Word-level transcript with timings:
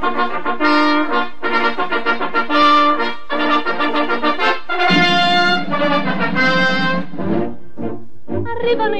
Thank 0.00 0.58
you. 0.60 0.63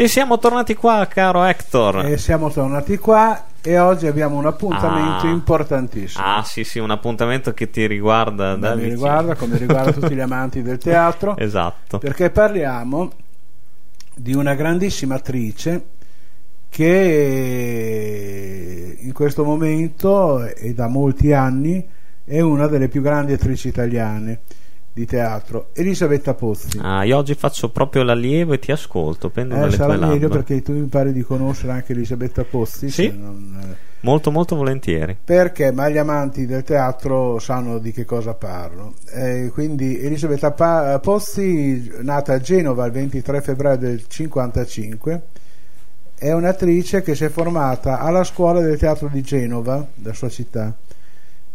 E 0.00 0.06
siamo 0.06 0.38
tornati 0.38 0.76
qua, 0.76 1.08
caro 1.10 1.42
Hector. 1.42 2.06
E 2.06 2.18
siamo 2.18 2.50
tornati 2.50 2.98
qua 2.98 3.46
e 3.60 3.80
oggi 3.80 4.06
abbiamo 4.06 4.36
un 4.36 4.46
appuntamento 4.46 5.26
Ah. 5.26 5.30
importantissimo. 5.30 6.24
Ah, 6.24 6.44
sì, 6.44 6.62
sì, 6.62 6.78
un 6.78 6.92
appuntamento 6.92 7.52
che 7.52 7.68
ti 7.68 7.84
riguarda 7.88 8.54
da 8.54 8.76
mi 8.76 8.84
riguarda 8.84 9.34
come 9.34 9.58
riguarda 9.58 9.90
tutti 9.92 10.14
gli 10.14 10.20
amanti 10.20 10.62
del 10.62 10.78
teatro, 10.78 11.34
Esatto. 11.36 11.98
perché 11.98 12.30
parliamo 12.30 13.10
di 14.14 14.34
una 14.34 14.54
grandissima 14.54 15.16
attrice 15.16 15.84
che 16.68 17.76
in 19.00 19.12
questo 19.12 19.42
momento 19.42 20.44
e 20.46 20.74
da 20.74 20.86
molti 20.86 21.32
anni 21.32 21.84
è 22.24 22.40
una 22.40 22.68
delle 22.68 22.86
più 22.88 23.02
grandi 23.02 23.32
attrici 23.32 23.66
italiane 23.66 24.42
di 24.92 25.06
teatro, 25.06 25.68
Elisabetta 25.74 26.34
Pozzi. 26.34 26.78
Ah, 26.82 27.04
io 27.04 27.16
oggi 27.16 27.34
faccio 27.34 27.68
proprio 27.70 28.02
l'allievo 28.02 28.52
e 28.54 28.58
ti 28.58 28.72
ascolto, 28.72 29.30
prendo 29.30 29.54
Eh, 29.54 29.58
dalle 29.60 29.70
sarà 29.72 29.94
tue 29.96 30.06
meglio 30.06 30.20
labbra. 30.22 30.28
perché 30.42 30.62
tu 30.62 30.72
mi 30.72 30.86
pare 30.86 31.12
di 31.12 31.22
conoscere 31.22 31.72
anche 31.72 31.92
Elisabetta 31.92 32.42
Pozzi. 32.44 32.90
Sì. 32.90 33.08
non, 33.16 33.56
eh, 33.62 33.86
Molto, 34.00 34.30
molto 34.30 34.54
volentieri. 34.56 35.16
perché 35.24 35.72
ma 35.72 35.88
gli 35.88 35.98
amanti 35.98 36.46
del 36.46 36.62
teatro 36.62 37.38
sanno 37.40 37.78
di 37.78 37.92
che 37.92 38.04
cosa 38.04 38.34
parlo. 38.34 38.94
Eh, 39.12 39.50
quindi 39.52 40.00
Elisabetta 40.00 40.50
Pa- 40.52 40.98
Pozzi, 41.00 41.90
nata 42.02 42.34
a 42.34 42.38
Genova 42.40 42.86
il 42.86 42.92
23 42.92 43.40
febbraio 43.40 43.76
del 43.78 44.04
55, 44.06 45.22
è 46.16 46.32
un'attrice 46.32 47.02
che 47.02 47.14
si 47.14 47.24
è 47.24 47.28
formata 47.28 48.00
alla 48.00 48.24
scuola 48.24 48.60
del 48.60 48.78
teatro 48.78 49.08
di 49.12 49.20
Genova, 49.22 49.86
la 50.02 50.12
sua 50.12 50.28
città. 50.28 50.74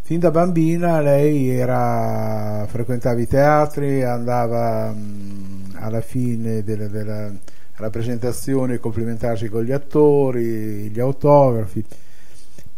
Fin 0.06 0.20
da 0.20 0.32
bambina 0.32 1.00
lei 1.00 1.50
era, 1.50 2.66
frequentava 2.68 3.22
i 3.22 3.26
teatri, 3.26 4.04
andava 4.04 4.92
mh, 4.92 5.76
alla 5.76 6.02
fine 6.02 6.62
della, 6.62 6.88
della 6.88 7.32
rappresentazione 7.76 8.76
a 8.76 8.80
complimentarsi 8.80 9.48
con 9.48 9.64
gli 9.64 9.72
attori, 9.72 10.90
gli 10.90 11.00
autografi. 11.00 11.86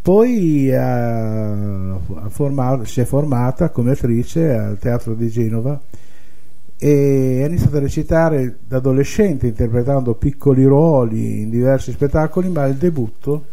Poi 0.04 0.70
eh, 0.70 0.76
ha 0.76 2.00
formato- 2.30 2.86
si 2.86 3.02
è 3.02 3.06
formata 3.06 3.70
come 3.70 3.94
attrice 3.94 4.52
al 4.54 4.78
Teatro 4.78 5.16
di 5.16 5.28
Genova 5.28 5.82
e 6.78 7.42
ha 7.44 7.48
iniziato 7.48 7.78
a 7.78 7.80
recitare 7.80 8.58
da 8.68 8.78
adolescente 8.78 9.48
interpretando 9.48 10.14
piccoli 10.14 10.64
ruoli 10.64 11.42
in 11.42 11.50
diversi 11.50 11.92
spettacoli, 11.92 12.50
ma 12.50 12.66
il 12.68 12.76
debutto, 12.76 13.46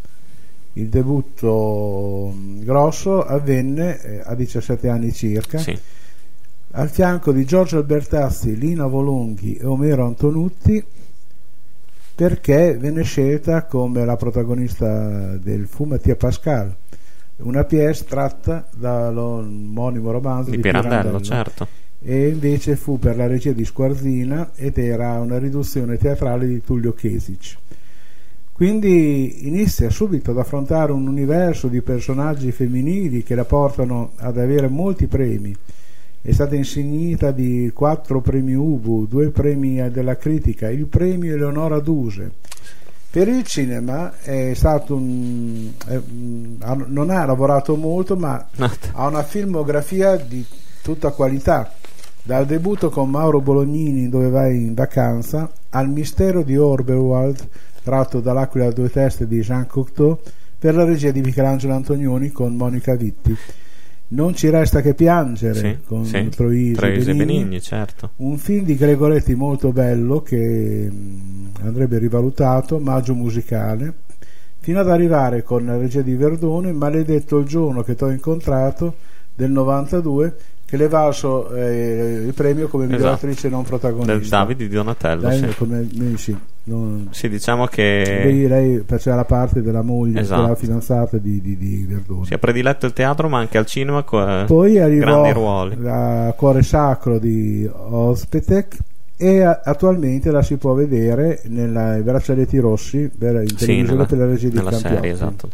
il 0.75 0.89
debutto 0.89 2.34
grosso 2.61 3.23
avvenne 3.25 4.01
eh, 4.01 4.23
a 4.25 4.34
17 4.34 4.89
anni 4.89 5.12
circa 5.12 5.59
Sì. 5.59 5.79
al 6.73 6.89
fianco 6.89 7.33
di 7.33 7.45
Giorgio 7.45 7.77
Albertazzi, 7.79 8.56
Lina 8.56 8.87
Volonghi 8.87 9.57
e 9.57 9.67
Omero 9.67 10.07
Antonutti 10.07 10.83
perché 12.14 12.77
venne 12.79 13.02
scelta 13.02 13.64
come 13.64 14.05
la 14.05 14.17
protagonista 14.17 15.36
del 15.39 15.67
fu 15.67 15.85
Mattia 15.85 16.14
Pascal, 16.14 16.74
una 17.39 17.64
pièce 17.64 18.05
tratta 18.05 18.68
dall'omonimo 18.74 20.11
romanzo 20.11 20.51
Di 20.51 20.57
di, 20.57 20.63
Pirandello, 20.63 21.20
certo. 21.20 21.67
e 22.01 22.29
invece 22.29 22.77
fu 22.77 22.98
per 22.98 23.17
la 23.17 23.27
regia 23.27 23.52
di 23.52 23.64
Squarzina 23.64 24.51
ed 24.55 24.77
era 24.79 25.18
una 25.20 25.39
riduzione 25.39 25.97
teatrale 25.97 26.47
di 26.47 26.63
Tullio 26.63 26.92
Chesic. 26.92 27.57
Quindi 28.62 29.48
inizia 29.48 29.90
subito 29.90 30.30
ad 30.30 30.39
affrontare 30.39 30.92
un 30.92 31.08
universo 31.08 31.67
di 31.67 31.83
personaggi 31.83 32.52
femminili 32.52 33.24
che 33.24 33.34
la 33.34 33.45
portano 33.45 34.12
ad 34.18 34.39
avere 34.39 34.68
molti 34.68 35.08
premi. 35.08 35.52
È 36.20 36.30
stata 36.30 36.55
insignita 36.55 37.33
di 37.33 37.73
quattro 37.74 38.20
premi 38.20 38.55
Ubu, 38.55 39.08
due 39.08 39.30
premi 39.30 39.90
della 39.90 40.17
critica, 40.17 40.70
il 40.70 40.86
premio 40.86 41.34
Eleonora 41.34 41.80
Duse. 41.80 42.30
Per 43.11 43.27
il 43.27 43.42
cinema 43.42 44.20
è 44.20 44.52
stato 44.55 44.94
un, 44.94 45.73
è- 45.84 46.00
non 46.86 47.11
ha 47.11 47.24
lavorato 47.24 47.74
molto, 47.74 48.14
ma 48.14 48.46
ha 48.92 49.06
una 49.08 49.24
filmografia 49.24 50.14
di 50.14 50.46
tutta 50.83 51.11
qualità, 51.11 51.74
dal 52.23 52.46
debutto 52.46 52.90
con 52.90 53.11
Mauro 53.11 53.40
Bolognini 53.40 54.08
dove 54.08 54.29
vai 54.29 54.67
in 54.67 54.74
vacanza 54.74 55.50
al 55.70 55.89
mistero 55.89 56.44
di 56.44 56.56
Oberwald 56.56 57.48
tratto 57.83 58.20
dall'Aquila 58.20 58.67
a 58.67 58.73
due 58.73 58.91
teste 58.91 59.27
di 59.27 59.41
Jean 59.41 59.67
Cocteau 59.67 60.19
per 60.59 60.75
la 60.75 60.85
regia 60.85 61.11
di 61.11 61.20
Michelangelo 61.20 61.75
Antonioni 61.75 62.31
con 62.31 62.55
Monica 62.55 62.95
Vitti. 62.95 63.37
Non 64.09 64.35
ci 64.35 64.51
resta 64.51 64.83
che 64.83 64.93
piangere 64.95 65.55
Sì, 65.59 65.79
con 65.87 66.05
sì. 66.05 66.29
Troisi, 66.29 66.73
Troisi 66.73 67.07
Benigni. 67.15 67.25
Benigni, 67.39 67.61
certo. 67.63 68.11
Un 68.17 68.37
film 68.37 68.65
di 68.67 68.77
Gregoretti 68.77 69.35
molto 69.35 69.73
bello 69.73 70.21
che 70.21 70.91
mh, 70.91 71.51
andrebbe 71.63 71.97
rivalutato, 71.98 72.79
Maggio 72.79 73.15
musicale, 73.15 73.92
fino 74.61 74.81
ad 74.81 74.91
arrivare 74.91 75.42
con 75.42 75.65
la 75.65 75.79
regia 75.79 76.03
di 76.03 76.15
Verdone, 76.15 76.73
Maledetto 76.73 77.39
il 77.39 77.47
giorno 77.47 77.83
che 77.83 77.95
t'ho 77.95 78.11
incontrato 78.11 78.95
del 79.35 79.51
92, 79.51 80.37
che 80.67 80.77
le 80.77 80.89
valso 80.89 81.51
eh, 81.55 82.23
il 82.27 82.35
premio 82.35 82.69
come 82.69 82.85
miglior 82.85 83.01
Esatto. 83.01 83.15
attrice 83.27 83.48
non 83.48 83.65
protagonista. 83.65 84.13
Del 84.15 84.29
Davide 84.29 84.69
di 84.69 84.75
Donatello, 84.75 85.29
Lei, 85.29 85.39
sì. 85.39 85.57
come- 85.57 85.89
sì, 86.17 86.37
non- 86.64 87.08
Sì, 87.11 87.28
diciamo 87.28 87.67
che 87.67 88.05
lei, 88.24 88.46
lei 88.46 88.83
faceva 88.86 89.17
la 89.17 89.24
parte 89.24 89.62
della 89.62 89.83
moglie, 89.83 90.20
Esatto. 90.20 90.42
della 90.42 90.55
fidanzata 90.55 91.18
di, 91.18 91.40
di, 91.40 91.56
di 91.56 91.84
Verdone. 91.89 92.24
si 92.27 92.34
è 92.34 92.39
prediletto 92.39 92.86
il 92.86 92.92
teatro, 92.92 93.28
ma 93.28 93.39
anche 93.39 93.58
al 93.58 93.67
cinema 93.67 94.02
co- 94.05 94.45
Poi 94.46 94.78
arrivò 94.78 95.67
la 95.78 96.33
Cuore 96.36 96.62
Sacro 96.62 97.18
di 97.18 97.68
Ospetek 97.73 98.77
e 99.17 99.40
a- 99.42 99.61
attualmente 99.64 100.30
la 100.30 100.42
si 100.42 100.56
può 100.56 100.73
vedere 100.74 101.40
nei 101.46 102.02
braccialetti 102.02 102.58
rossi 102.58 103.11
per, 103.17 103.42
in 103.42 103.48
Sì, 103.56 103.56
televisione 103.67 103.92
nella, 103.92 104.05
per 104.06 104.18
la 104.18 104.27
regia 104.27 104.48
di 104.48 104.77
serie, 104.77 105.11
esatto. 105.11 105.48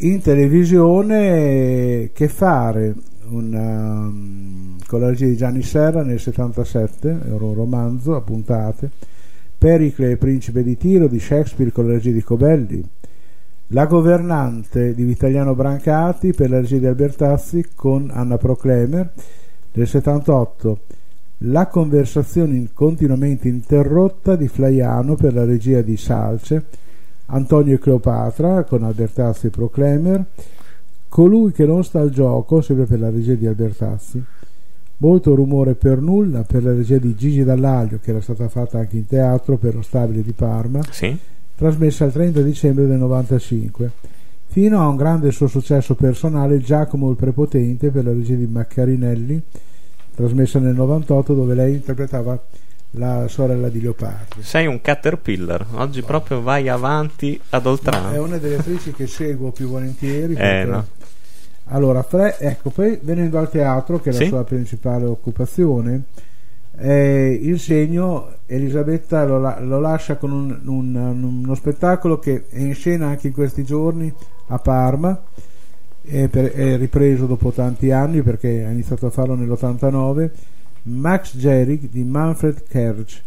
In 0.00 0.20
televisione 0.20 2.10
che 2.12 2.28
fare 2.28 2.94
una, 3.30 4.06
um, 4.06 4.76
con 4.86 5.00
la 5.00 5.08
regia 5.08 5.26
di 5.26 5.36
Gianni 5.36 5.62
Serra 5.62 6.02
nel 6.02 6.20
77, 6.20 7.08
era 7.26 7.44
un 7.44 7.54
romanzo 7.54 8.14
a 8.14 8.20
puntate, 8.20 8.90
Pericle 9.58 10.12
e 10.12 10.16
Principe 10.16 10.62
di 10.62 10.76
Tiro 10.76 11.08
di 11.08 11.18
Shakespeare 11.18 11.72
con 11.72 11.88
la 11.88 11.94
regia 11.94 12.12
di 12.12 12.22
Cobelli, 12.22 12.80
La 13.68 13.86
governante 13.86 14.94
di 14.94 15.02
Vitaliano 15.02 15.56
Brancati 15.56 16.32
per 16.32 16.48
la 16.48 16.60
regia 16.60 16.78
di 16.78 16.86
Albertazzi 16.86 17.66
con 17.74 18.08
Anna 18.12 18.36
Proclemer 18.36 19.12
del 19.72 19.88
78, 19.88 20.80
La 21.38 21.66
conversazione 21.66 22.68
continuamente 22.72 23.48
interrotta 23.48 24.36
di 24.36 24.46
Flaiano 24.46 25.16
per 25.16 25.34
la 25.34 25.44
regia 25.44 25.82
di 25.82 25.96
Salce, 25.96 26.64
Antonio 27.26 27.74
e 27.74 27.78
Cleopatra 27.80 28.62
con 28.62 28.84
Albertazzi 28.84 29.48
e 29.48 29.50
Proclemer, 29.50 30.24
Colui 31.08 31.50
che 31.50 31.66
non 31.66 31.82
sta 31.82 31.98
al 31.98 32.10
gioco, 32.10 32.60
sempre 32.60 32.84
per 32.84 33.00
la 33.00 33.10
regia 33.10 33.34
di 33.34 33.46
Albertazzi, 33.46 34.22
Molto 35.00 35.34
rumore 35.36 35.74
per 35.74 36.00
nulla 36.00 36.42
per 36.42 36.64
la 36.64 36.72
regia 36.72 36.98
di 36.98 37.14
Gigi 37.14 37.44
Dallaglio, 37.44 38.00
che 38.02 38.10
era 38.10 38.20
stata 38.20 38.48
fatta 38.48 38.78
anche 38.78 38.96
in 38.96 39.06
teatro 39.06 39.56
per 39.56 39.74
lo 39.76 39.82
stabile 39.82 40.22
di 40.22 40.32
Parma, 40.32 40.80
Sì, 40.90 41.16
trasmessa 41.54 42.04
il 42.04 42.12
30 42.12 42.40
dicembre 42.42 42.86
del 42.86 42.98
95, 42.98 43.90
fino 44.46 44.80
a 44.80 44.88
un 44.88 44.96
grande 44.96 45.30
suo 45.30 45.46
successo 45.46 45.94
personale 45.94 46.58
Giacomo 46.58 47.10
il 47.10 47.16
Prepotente 47.16 47.90
per 47.90 48.04
la 48.04 48.12
regia 48.12 48.34
di 48.34 48.46
Maccarinelli, 48.46 49.40
trasmessa 50.16 50.58
nel 50.58 50.74
98 50.74 51.32
dove 51.32 51.54
lei 51.54 51.74
interpretava 51.74 52.36
la 52.92 53.28
sorella 53.28 53.68
di 53.68 53.80
Leopardi. 53.80 54.42
sei 54.42 54.66
un 54.66 54.80
caterpillar. 54.80 55.64
Oggi 55.74 56.02
proprio 56.02 56.40
vai 56.42 56.68
avanti 56.68 57.38
ad 57.50 57.64
È 57.64 57.68
oltranza. 57.68 58.20
una 58.20 58.38
delle 58.38 58.56
attrici 58.56 58.92
che 58.92 59.06
seguo 59.06 59.52
più 59.52 59.68
volentieri. 59.68 60.34
Eh, 60.34 60.64
no. 60.64 60.86
Allora, 61.70 62.02
Fre- 62.02 62.38
ecco, 62.38 62.70
poi 62.70 62.98
venendo 63.02 63.38
al 63.38 63.50
teatro, 63.50 64.00
che 64.00 64.10
è 64.10 64.12
la 64.12 64.18
Sì. 64.20 64.26
sua 64.26 64.44
principale 64.44 65.04
occupazione, 65.04 66.02
eh, 66.78 67.38
il 67.42 67.58
segno 67.58 68.36
Elisabetta 68.46 69.24
lo, 69.24 69.38
lo 69.60 69.80
lascia 69.80 70.16
con 70.16 70.30
un, 70.32 70.58
un, 70.64 70.94
uno 71.44 71.54
spettacolo 71.54 72.18
che 72.18 72.44
è 72.48 72.58
in 72.60 72.74
scena 72.74 73.08
anche 73.08 73.26
in 73.28 73.32
questi 73.32 73.64
giorni 73.64 74.12
a 74.48 74.58
Parma 74.58 75.20
è, 76.02 76.28
per, 76.28 76.52
è 76.52 76.76
ripreso 76.78 77.26
dopo 77.26 77.50
tanti 77.50 77.90
anni 77.90 78.22
perché 78.22 78.64
ha 78.64 78.70
iniziato 78.70 79.06
a 79.06 79.10
farlo 79.10 79.34
nell'89 79.34 80.30
Max 80.84 81.36
Jerick 81.36 81.90
di 81.90 82.04
Manfred 82.04 82.62
Kerch 82.66 83.22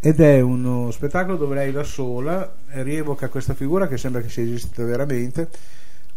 ed 0.00 0.20
è 0.20 0.40
uno 0.40 0.90
spettacolo 0.92 1.36
dove 1.36 1.54
lei 1.56 1.72
da 1.72 1.82
sola 1.82 2.54
rievoca 2.82 3.28
questa 3.28 3.54
figura 3.54 3.88
che 3.88 3.96
sembra 3.96 4.20
che 4.20 4.28
sia 4.28 4.44
esistita 4.44 4.84
veramente 4.84 5.48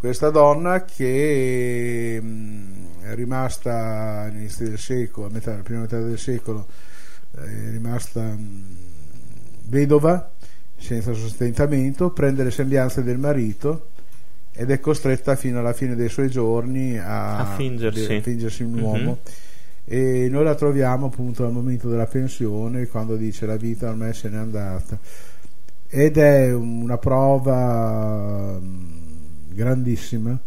questa 0.01 0.31
donna 0.31 0.83
che 0.83 2.19
mh, 2.19 3.03
è 3.03 3.13
rimasta 3.13 4.21
all'inizio 4.21 4.67
del 4.67 4.79
secolo, 4.79 5.27
a 5.27 5.29
metà, 5.29 5.53
alla 5.53 5.61
prima 5.61 5.81
metà 5.81 5.99
del 5.99 6.17
secolo, 6.17 6.65
è 7.35 7.69
rimasta 7.69 8.23
mh, 8.23 8.63
vedova, 9.65 10.31
senza 10.75 11.13
sostentamento, 11.13 12.09
prende 12.09 12.43
le 12.43 12.49
sembianze 12.49 13.03
del 13.03 13.19
marito 13.19 13.89
ed 14.51 14.71
è 14.71 14.79
costretta 14.79 15.35
fino 15.35 15.59
alla 15.59 15.73
fine 15.73 15.93
dei 15.93 16.09
suoi 16.09 16.31
giorni 16.31 16.97
a, 16.97 17.37
a 17.37 17.55
fingersi. 17.55 18.11
a 18.11 18.21
fingersi 18.21 18.63
un 18.63 18.79
uomo. 18.79 18.97
Mm-hmm 18.97 19.49
e 19.83 20.29
noi 20.29 20.43
la 20.43 20.53
troviamo 20.53 21.07
appunto 21.07 21.43
al 21.43 21.51
momento 21.51 21.89
della 21.89 22.05
pensione 22.05 22.85
quando 22.87 23.15
dice 23.15 23.47
la 23.47 23.55
vita 23.57 23.89
ormai 23.89 24.13
se 24.13 24.29
n'è 24.29 24.37
andata 24.37 24.97
ed 25.87 26.17
è 26.17 26.53
una 26.53 26.99
prova 26.99 28.59
grandissima 29.53 30.39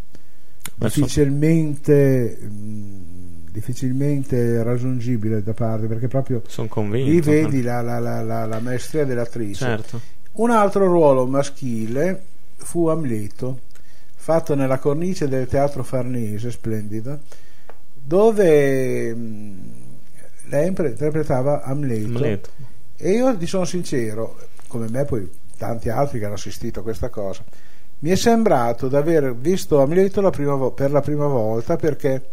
difficilmente 0.77 2.39
mh, 2.41 3.51
difficilmente 3.51 4.63
raggiungibile 4.63 5.43
da 5.43 5.53
parte 5.53 5.87
perché 5.87 6.09
proprio 6.09 6.43
convinto, 6.69 7.11
lì 7.11 7.21
vedi 7.21 7.63
la, 7.63 7.81
la, 7.81 7.99
la, 8.01 8.47
la, 8.47 8.61
maestria 8.61 9.05
dell'attrice 9.05 9.65
certo. 9.65 10.01
un 10.33 10.51
altro 10.51 10.87
ruolo 10.87 11.27
maschile 11.27 12.23
fu 12.57 12.89
Amleto 12.89 13.61
fatto 14.17 14.55
nella 14.55 14.79
cornice 14.79 15.29
del 15.29 15.47
teatro 15.47 15.85
Farnese 15.85 16.51
splendido 16.51 17.21
dove 17.93 19.15
mh, 19.15 19.73
lei 20.47 20.67
interpretava 20.67 21.63
Amleto, 21.63 22.07
Amleto. 22.07 22.51
e 22.97 23.11
io 23.13 23.37
ti 23.37 23.47
sono 23.47 23.65
sincero 23.65 24.37
come 24.67 24.89
me 24.89 25.05
poi 25.05 25.31
tanti 25.57 25.91
altri 25.91 26.19
che 26.19 26.25
hanno 26.25 26.35
assistito 26.35 26.81
a 26.81 26.83
questa 26.83 27.09
cosa 27.09 27.45
mi 28.01 28.11
è 28.11 28.17
sembrato 28.17 28.89
di 28.89 28.97
aver 28.97 29.35
visto 29.35 29.81
Amleto 29.81 30.21
la 30.21 30.31
prima, 30.31 30.71
per 30.71 30.91
la 30.91 31.01
prima 31.01 31.27
volta 31.27 31.77
perché 31.77 32.31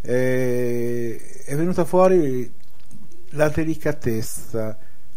eh, 0.00 1.20
è 1.44 1.54
venuta 1.54 1.84
fuori 1.84 2.52
la 3.30 3.48
delicatezza, 3.48 4.76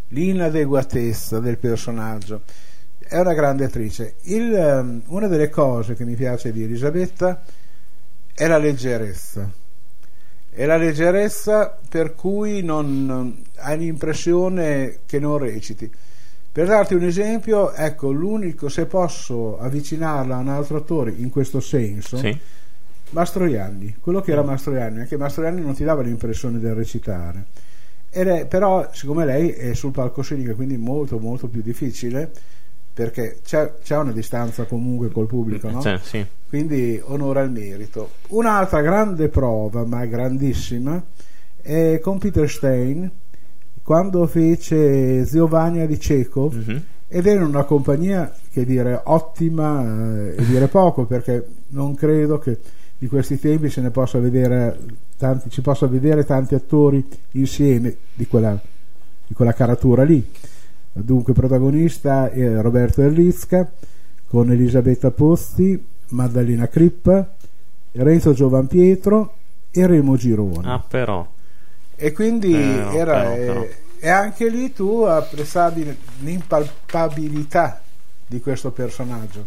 l'inadeguatezza 0.09 1.39
del 1.39 1.57
personaggio. 1.57 2.41
È 2.99 3.17
una 3.17 3.33
grande 3.33 3.65
attrice. 3.65 4.15
Il, 4.23 4.51
um, 4.51 5.01
una 5.07 5.27
delle 5.27 5.49
cose 5.49 5.95
che 5.95 6.05
mi 6.05 6.15
piace 6.15 6.51
di 6.51 6.63
Elisabetta 6.63 7.41
è 8.33 8.47
la 8.47 8.57
leggerezza. 8.57 9.49
È 10.49 10.65
la 10.65 10.77
leggerezza 10.77 11.77
per 11.87 12.15
cui 12.15 12.63
non, 12.63 13.05
non 13.05 13.43
hai 13.57 13.77
l'impressione 13.77 14.99
che 15.05 15.19
non 15.19 15.37
reciti 15.37 15.89
per 16.57 16.65
darti 16.65 16.95
un 16.95 17.03
esempio, 17.03 17.71
ecco, 17.71 18.09
l'unico, 18.09 18.67
se 18.67 18.87
posso 18.87 19.59
avvicinarla 19.59 20.37
a 20.37 20.39
un 20.39 20.47
altro 20.47 20.77
attore 20.77 21.13
in 21.15 21.29
questo 21.29 21.59
senso, 21.59 22.17
Sì. 22.17 22.35
Mastroianni, 23.11 23.97
quello 24.01 24.21
che 24.21 24.31
era 24.31 24.41
Mastroianni, 24.41 25.01
anche 25.01 25.17
Mastroianni 25.17 25.61
non 25.61 25.75
ti 25.75 25.83
dava 25.83 26.01
l'impressione 26.01 26.57
del 26.57 26.73
recitare. 26.73 27.45
È, 28.09 28.47
però, 28.47 28.89
siccome 28.91 29.23
lei 29.23 29.51
è 29.51 29.75
sul 29.75 29.91
palcoscenico, 29.91 30.55
quindi 30.55 30.77
molto 30.77 31.19
molto 31.19 31.47
più 31.47 31.61
difficile, 31.61 32.31
perché 32.91 33.37
c'è, 33.43 33.73
c'è 33.83 33.95
una 33.95 34.11
distanza 34.11 34.63
comunque 34.63 35.11
col 35.11 35.27
pubblico, 35.27 35.69
no? 35.69 35.79
Sì. 36.01 36.25
quindi 36.49 36.99
onora 37.03 37.41
il 37.41 37.51
merito. 37.51 38.13
Un'altra 38.29 38.81
grande 38.81 39.29
prova, 39.29 39.85
ma 39.85 40.03
grandissima, 40.07 40.99
è 41.61 41.99
con 42.01 42.17
Peter 42.17 42.49
Stein, 42.49 43.11
quando 43.87 44.27
fece 44.27 45.23
Ziovania 45.25 45.85
di 45.87 45.95
Chekhov, 45.95 46.53
Mhm. 46.53 46.81
ed 47.07 47.25
era 47.25 47.45
una 47.45 47.63
compagnia 47.63 48.33
che 48.51 48.65
dire 48.65 48.99
ottima 49.05 50.25
eh, 50.25 50.35
e 50.37 50.45
dire 50.45 50.67
poco 50.67 51.05
perché 51.05 51.45
non 51.69 51.95
credo 51.95 52.37
che 52.37 52.57
di 52.97 53.07
questi 53.07 53.39
tempi 53.39 53.69
se 53.69 53.79
ne 53.79 53.89
possa 53.89 54.19
vedere 54.19 54.77
tanti, 55.15 55.49
ci 55.49 55.61
possa 55.61 55.87
vedere 55.87 56.25
tanti 56.25 56.53
attori 56.53 57.01
insieme 57.31 57.95
di 58.13 58.27
quella, 58.27 58.59
di 59.25 59.33
quella 59.33 59.53
caratura 59.53 60.03
lì 60.03 60.21
dunque 60.91 61.31
protagonista 61.31 62.29
è 62.29 62.59
Roberto 62.59 63.01
Erlitzka 63.01 63.71
con 64.27 64.51
Elisabetta 64.51 65.11
Pozzi 65.11 65.81
Maddalena 66.09 66.67
Crippa 66.67 67.35
Renzo 67.93 68.33
Giovanpietro 68.33 69.33
e 69.71 69.87
Remo 69.87 70.17
Gironi 70.17 70.65
Ah, 70.65 70.83
però. 70.85 71.25
E 71.97 72.11
quindi 72.11 72.51
Però, 72.51 72.91
era, 72.93 73.11
però, 73.13 73.33
eh, 73.33 73.45
però. 73.45 73.65
e 73.99 74.09
anche 74.09 74.47
lì 74.49 74.71
tu 74.71 75.01
apprezzavi 75.01 75.97
l'impalpabilità 76.19 77.81
di 78.25 78.39
questo 78.39 78.71
personaggio. 78.71 79.45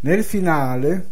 Nel 0.00 0.24
finale, 0.24 1.08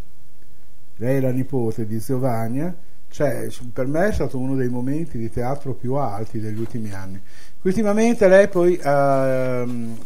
lei 0.97 1.19
è 1.19 1.21
la 1.21 1.31
nipote 1.31 1.87
di 1.87 1.99
Giovanni, 1.99 2.73
cioè, 3.09 3.49
per 3.73 3.87
me 3.87 4.09
è 4.09 4.13
stato 4.13 4.39
uno 4.39 4.55
dei 4.57 4.71
momenti 4.71 5.19
di 5.19 5.31
teatro 5.31 5.75
più 5.75 5.95
alti 5.95 6.41
degli 6.41 6.59
ultimi 6.59 6.93
anni. 6.93 7.21
Ultimamente 7.61 8.27
lei 8.27 8.49
poi 8.49 8.81
ehm, 8.83 9.99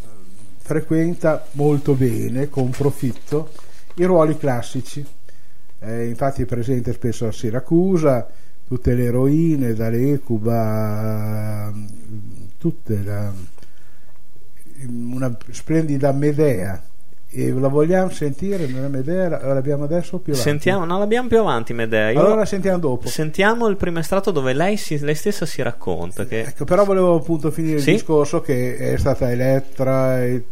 frequenta 0.58 1.46
molto 1.52 1.94
bene, 1.94 2.48
con 2.48 2.70
profitto, 2.70 3.52
i 3.94 4.04
ruoli 4.04 4.36
classici. 4.36 5.06
Eh, 5.78 6.08
infatti 6.08 6.42
è 6.42 6.46
presente 6.46 6.92
spesso 6.92 7.28
a 7.28 7.32
Siracusa, 7.32 8.26
tutte 8.66 8.94
le 8.94 9.04
eroine, 9.04 9.74
da 9.74 9.88
Lecuba, 9.88 11.68
ehm, 11.68 11.86
tutte 12.58 13.02
la, 13.04 13.32
una 14.88 15.36
splendida 15.50 16.12
Medea. 16.12 16.82
E 17.28 17.52
la 17.52 17.68
vogliamo 17.68 18.08
sentire 18.10 18.66
nella 18.66 18.88
Medea? 18.88 19.28
La- 19.28 19.52
L'abbiamo 19.54 19.84
adesso 19.84 20.18
più 20.18 20.32
avanti? 20.32 20.48
Sentiamo, 20.50 20.84
no, 20.86 20.98
l'abbiamo 20.98 21.28
più 21.28 21.38
avanti, 21.38 21.74
Medea. 21.74 22.10
Io- 22.10 22.20
Allora 22.20 22.36
la 22.36 22.44
sentiamo 22.46 22.78
dopo. 22.78 23.08
Sentiamo 23.08 23.66
il 23.66 23.76
primo 23.76 23.98
estratto 23.98 24.30
dove 24.30 24.52
lei, 24.54 24.76
si- 24.76 24.98
lei 25.00 25.14
stessa 25.14 25.44
si 25.44 25.60
racconta. 25.60 26.24
Che... 26.24 26.40
Ecco, 26.40 26.64
però 26.64 26.84
volevo 26.84 27.16
appunto 27.16 27.50
finire 27.50 27.80
Sì? 27.80 27.90
il 27.90 27.96
discorso 27.96 28.40
che 28.40 28.76
è 28.78 28.96
stata 28.96 29.30
Elettra 29.30 30.22
e 30.24 30.44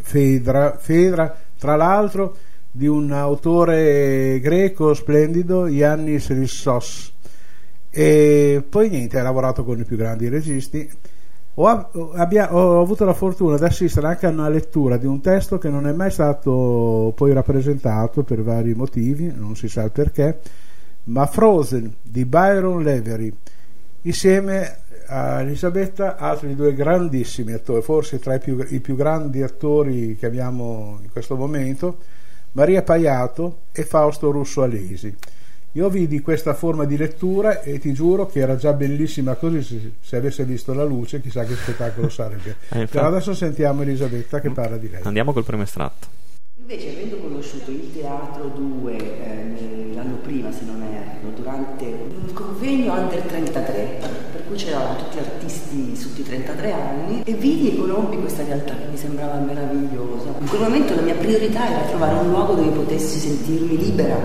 Fedra, 0.00 0.76
Fedra, 0.80 1.36
tra 1.58 1.76
l'altro 1.76 2.36
di 2.72 2.86
un 2.88 3.12
autore 3.12 4.40
greco 4.40 4.94
splendido, 4.94 5.68
Yannis 5.68 6.28
Rissos. 6.30 7.12
E 7.94 8.64
poi 8.66 8.88
niente, 8.88 9.18
ha 9.18 9.22
lavorato 9.22 9.64
con 9.64 9.78
i 9.78 9.84
più 9.84 9.98
grandi 9.98 10.28
registi. 10.28 10.90
Ho, 11.56 11.66
abbia- 12.14 12.54
ho 12.54 12.80
avuto 12.80 13.04
la 13.04 13.12
fortuna 13.12 13.58
di 13.58 13.64
assistere 13.64 14.06
anche 14.06 14.24
a 14.24 14.30
una 14.30 14.48
lettura 14.48 14.96
di 14.96 15.04
un 15.04 15.20
testo 15.20 15.58
che 15.58 15.68
non 15.68 15.86
è 15.86 15.92
mai 15.92 16.10
stato 16.10 17.12
poi 17.14 17.34
rappresentato 17.34 18.22
per 18.22 18.42
vari 18.42 18.72
motivi, 18.72 19.30
non 19.36 19.54
si 19.56 19.68
sa 19.68 19.82
il 19.82 19.90
perché, 19.90 20.40
ma 21.04 21.26
Frozen 21.26 21.96
di 22.00 22.24
Byron 22.24 22.82
Levery 22.82 23.30
insieme 24.02 24.78
a 25.08 25.42
Elisabetta 25.42 26.16
altri 26.16 26.54
due 26.54 26.72
grandissimi 26.72 27.52
attori, 27.52 27.82
forse 27.82 28.18
tra 28.18 28.34
i 28.34 28.38
più, 28.38 28.64
i 28.70 28.80
più 28.80 28.96
grandi 28.96 29.42
attori 29.42 30.16
che 30.16 30.24
abbiamo 30.24 30.98
in 31.02 31.10
questo 31.12 31.36
momento, 31.36 31.98
Maria 32.52 32.82
Paiato 32.82 33.64
e 33.72 33.84
Fausto 33.84 34.30
Russo 34.30 34.62
Alesi. 34.62 35.14
Io 35.74 35.88
vidi 35.88 36.20
questa 36.20 36.52
forma 36.52 36.84
di 36.84 36.98
lettura 36.98 37.62
e 37.62 37.78
ti 37.78 37.94
giuro 37.94 38.26
che 38.26 38.40
era 38.40 38.56
già 38.56 38.74
bellissima 38.74 39.36
così, 39.36 39.62
se, 39.62 39.92
se 40.00 40.16
avesse 40.16 40.44
visto 40.44 40.74
la 40.74 40.84
luce 40.84 41.22
chissà 41.22 41.44
che 41.44 41.54
spettacolo 41.54 42.08
sarebbe. 42.10 42.56
Eh, 42.68 42.80
infatti. 42.80 42.88
Però 42.90 43.06
adesso 43.06 43.32
sentiamo 43.32 43.80
Elisabetta 43.80 44.40
che 44.40 44.50
parla 44.50 44.76
di 44.76 44.90
lei. 44.90 45.00
Andiamo 45.04 45.32
col 45.32 45.44
primo 45.44 45.62
estratto. 45.62 46.20
Invece, 46.58 46.90
avendo 46.90 47.16
conosciuto 47.16 47.70
il 47.70 47.90
Teatro 47.92 48.48
2 48.48 48.96
eh, 48.96 49.94
l'anno 49.94 50.16
prima, 50.16 50.52
se 50.52 50.64
non 50.64 50.82
erro, 50.82 51.30
durante 51.34 51.84
un 51.84 52.32
convegno 52.34 52.92
Under 52.92 53.20
33, 53.22 53.98
cui 54.52 54.56
c'erano 54.56 54.96
tutti 54.96 55.18
artisti 55.18 55.96
sotto 55.96 56.20
i 56.20 56.24
33 56.24 56.72
anni, 56.72 57.22
e 57.24 57.32
vidi 57.32 57.72
e 57.72 57.78
conobbi 57.78 58.18
questa 58.18 58.44
realtà 58.44 58.74
che 58.74 58.84
mi 58.90 58.96
sembrava 58.96 59.36
meravigliosa. 59.36 60.28
In 60.38 60.48
quel 60.48 60.60
momento 60.60 60.94
la 60.94 61.02
mia 61.02 61.14
priorità 61.14 61.68
era 61.68 61.80
trovare 61.88 62.14
un 62.16 62.28
luogo 62.28 62.54
dove 62.54 62.68
potessi 62.68 63.18
sentirmi 63.18 63.78
libera 63.78 64.16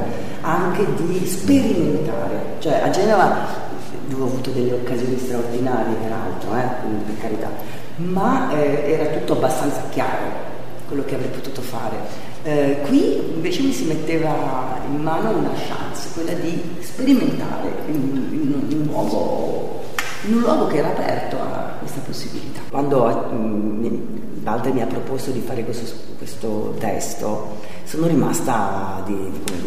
anche 0.42 0.86
di 0.98 1.26
sperimentare. 1.26 2.56
Cioè, 2.60 2.82
a 2.84 2.90
Genova 2.90 3.66
dove 4.08 4.22
ho 4.22 4.26
avuto 4.26 4.52
delle 4.52 4.74
occasioni 4.74 5.18
straordinarie, 5.18 5.96
peraltro, 5.96 6.56
eh, 6.56 7.06
per 7.06 7.18
carità, 7.20 7.50
ma 7.98 8.52
eh, 8.52 8.92
era 8.92 9.18
tutto 9.18 9.34
abbastanza 9.34 9.82
chiaro 9.92 10.46
quello 10.88 11.04
che 11.04 11.16
avrei 11.16 11.30
potuto 11.30 11.62
fare. 11.62 12.26
Eh, 12.44 12.80
qui 12.86 13.34
invece 13.36 13.62
mi 13.62 13.74
si 13.74 13.84
metteva 13.86 14.80
in 14.88 15.02
mano 15.02 15.32
una 15.32 15.52
chance, 15.54 16.10
quella 16.14 16.32
di 16.34 16.62
sperimentare 16.80 17.74
in, 17.88 17.96
in 18.32 18.48
in 18.70 18.80
un 18.80 18.86
luogo 18.88 19.86
in 20.26 20.34
un 20.34 20.40
luogo 20.42 20.68
che 20.68 20.78
era 20.78 20.90
aperto 20.90 21.38
a 21.38 21.76
questa 21.80 22.00
possibilità. 22.02 22.62
Quando 22.70 23.06
mh, 23.06 24.18
Walter 24.44 24.74
mi 24.74 24.82
ha 24.82 24.86
proposto 24.86 25.32
di 25.32 25.42
fare 25.42 25.64
questo, 25.64 25.94
questo 26.18 26.76
testo, 26.80 27.58
sono 27.84 28.08
rimasta 28.08 29.04
di, 29.06 29.30
di, 29.44 29.62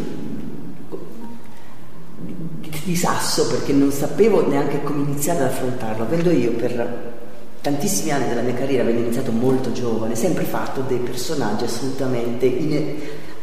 di, 2.61 2.71
di, 2.85 2.97
sasso 2.97 3.47
perché 3.47 3.73
non 3.73 3.93
sapevo 3.93 4.47
neanche 4.49 4.83
come 4.83 5.03
iniziare 5.03 5.41
ad 5.41 5.47
affrontarlo, 5.47 6.05
avendo 6.05 6.31
io 6.31 6.53
per 6.53 7.19
tantissimi 7.61 8.11
anni 8.11 8.29
della 8.29 8.41
mia 8.41 8.55
carriera, 8.55 8.83
avendo 8.83 9.03
iniziato 9.03 9.33
molto 9.33 9.71
giovane, 9.73 10.15
sempre 10.15 10.45
fatto 10.45 10.81
dei 10.81 10.99
personaggi 10.99 11.65
assolutamente 11.65 12.47
in, 12.47 12.97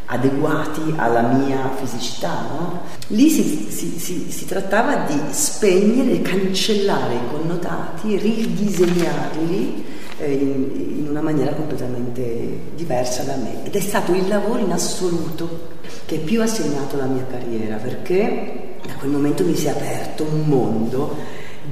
adeguati 0.07 0.93
alla 0.95 1.21
mia 1.21 1.71
fisicità. 1.75 2.45
No? 2.49 2.81
Lì 3.07 3.29
si, 3.29 3.67
si, 3.69 3.99
si, 3.99 4.31
si, 4.31 4.45
trattava 4.45 5.05
di 5.05 5.19
spegnere, 5.31 6.21
cancellare 6.21 7.15
i 7.15 7.29
connotati, 7.29 8.17
ridisegnarli 8.17 9.85
eh, 10.19 10.31
in, 10.31 10.97
in, 10.99 11.07
una 11.09 11.21
maniera 11.21 11.51
completamente 11.53 12.59
diversa 12.75 13.23
da 13.23 13.35
me. 13.35 13.65
Ed 13.65 13.75
è 13.75 13.79
stato 13.79 14.13
il 14.13 14.27
lavoro 14.27 14.59
in 14.59 14.71
assoluto 14.71 15.75
che 16.05 16.17
più 16.17 16.41
ha 16.41 16.47
segnato 16.47 16.95
la 16.95 17.05
mia 17.05 17.25
carriera, 17.29 17.75
perché 17.75 18.75
da 18.85 18.93
quel 18.93 19.11
momento 19.11 19.43
mi 19.43 19.55
si 19.55 19.65
è 19.65 19.71
aperto 19.71 20.23
un 20.23 20.43
mondo 20.45 21.17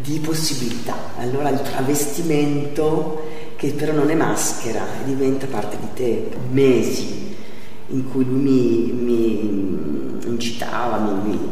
di 0.01 0.19
possibilità. 0.19 0.95
Allora 1.19 1.49
il 1.49 1.61
travestimento, 1.61 3.23
che 3.55 3.71
però 3.71 3.93
non 3.93 4.09
è 4.09 4.15
maschera, 4.15 4.83
diventa 5.05 5.45
parte 5.47 5.77
di 5.79 5.87
te, 5.93 6.29
mesi 6.51 7.25
in 7.87 8.09
cui 8.11 8.25
lui 8.25 8.41
mi, 8.41 8.91
mi 8.91 10.19
incitava 10.25 10.97
mi, 10.97 11.29
mi, 11.29 11.51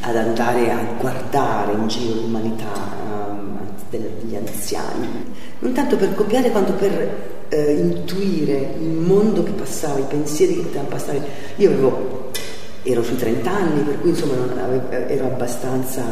ad 0.00 0.16
andare 0.16 0.70
a 0.70 0.78
guardare 0.98 1.72
in 1.72 1.86
giro 1.88 2.20
l'umanità 2.20 2.72
um, 3.06 3.58
degli 3.90 4.34
anziani, 4.34 5.08
non 5.60 5.72
tanto 5.72 5.96
per 5.96 6.14
copiare 6.14 6.50
quanto 6.50 6.72
per 6.72 7.46
eh, 7.48 7.72
intuire 7.72 8.74
il 8.80 8.88
mondo 8.88 9.42
che 9.42 9.52
passava, 9.52 9.98
i 9.98 10.04
pensieri 10.08 10.56
che 10.56 10.62
potevano 10.62 10.88
passare. 10.88 11.22
Io 11.56 11.70
avevo, 11.70 12.30
ero 12.82 13.02
sui 13.02 13.16
30 13.16 13.50
anni, 13.50 13.80
per 13.82 14.00
cui 14.00 14.10
insomma 14.10 14.34
avevo, 14.62 14.90
ero 14.90 15.26
abbastanza 15.26 16.02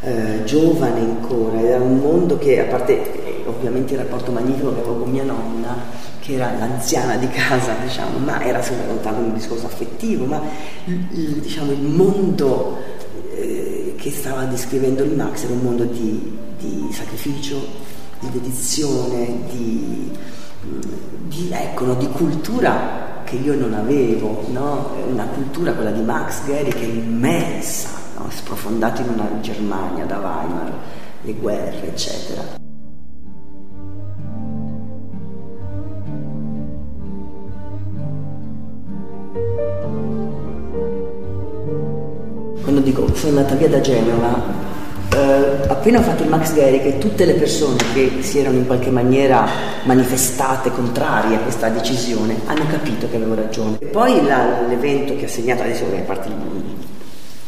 eh, 0.00 0.44
giovane 0.44 1.00
ancora, 1.00 1.60
era 1.60 1.82
un 1.82 1.98
mondo 1.98 2.38
che, 2.38 2.60
a 2.60 2.64
parte 2.64 3.21
ovviamente 3.56 3.94
il 3.94 4.00
rapporto 4.00 4.32
magnifico 4.32 4.72
che 4.74 4.80
avevo 4.80 4.96
con 4.96 5.10
mia 5.10 5.24
nonna, 5.24 5.76
che 6.20 6.34
era 6.34 6.52
l'anziana 6.56 7.16
di 7.16 7.28
casa, 7.28 7.74
diciamo, 7.82 8.18
ma 8.18 8.42
era 8.42 8.62
sempre 8.62 8.86
lontano 8.86 9.18
un 9.18 9.34
discorso 9.34 9.66
affettivo, 9.66 10.24
ma 10.24 10.40
il, 10.84 11.40
diciamo, 11.40 11.72
il 11.72 11.82
mondo 11.82 12.78
eh, 13.34 13.94
che 13.96 14.10
stava 14.10 14.44
descrivendo 14.44 15.02
il 15.02 15.14
Max 15.14 15.44
era 15.44 15.52
un 15.52 15.60
mondo 15.60 15.84
di, 15.84 16.36
di 16.58 16.88
sacrificio, 16.92 17.60
di 18.20 18.30
dedizione, 18.30 19.42
di, 19.50 20.10
di, 21.26 21.48
ecco, 21.50 21.86
no, 21.86 21.94
di 21.94 22.08
cultura 22.08 23.22
che 23.24 23.36
io 23.36 23.54
non 23.54 23.74
avevo, 23.74 24.44
no? 24.48 24.90
una 25.08 25.24
cultura, 25.24 25.72
quella 25.72 25.90
di 25.90 26.02
Max 26.02 26.44
Gehry, 26.44 26.70
che 26.70 26.82
è 26.82 26.92
immensa, 26.92 27.88
no? 28.18 28.28
sprofondato 28.30 29.00
in 29.00 29.08
una 29.08 29.40
Germania 29.40 30.04
da 30.04 30.18
Weimar, 30.18 30.72
le 31.22 31.34
guerre, 31.34 31.88
eccetera. 31.88 32.61
Dico 42.92 43.14
sono 43.14 43.38
andata 43.38 43.54
via 43.54 43.68
da 43.68 43.80
Genova, 43.80 44.70
eh, 45.14 45.68
appena 45.68 45.98
ho 45.98 46.02
fatto 46.02 46.22
il 46.22 46.28
Max 46.28 46.52
Gehrig, 46.52 46.98
tutte 46.98 47.24
le 47.24 47.34
persone 47.34 47.78
che 47.94 48.18
si 48.20 48.38
erano 48.38 48.58
in 48.58 48.66
qualche 48.66 48.90
maniera 48.90 49.46
manifestate 49.84 50.70
contrarie 50.70 51.36
a 51.36 51.38
questa 51.40 51.68
decisione 51.70 52.36
hanno 52.44 52.66
capito 52.66 53.08
che 53.08 53.16
avevo 53.16 53.34
ragione. 53.34 53.78
E 53.80 53.86
poi 53.86 54.22
la, 54.24 54.60
l'evento 54.68 55.16
che 55.16 55.24
ha 55.24 55.28
segnato, 55.28 55.62
adesso 55.62 55.84
a 55.84 56.00
parte 56.00 56.28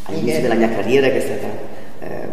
all'inizio 0.05 0.41
della 0.41 0.55
mia 0.55 0.71
carriera 0.71 1.09
che 1.09 1.17
è 1.17 1.21
stata 1.21 1.47
eh, 2.01 2.29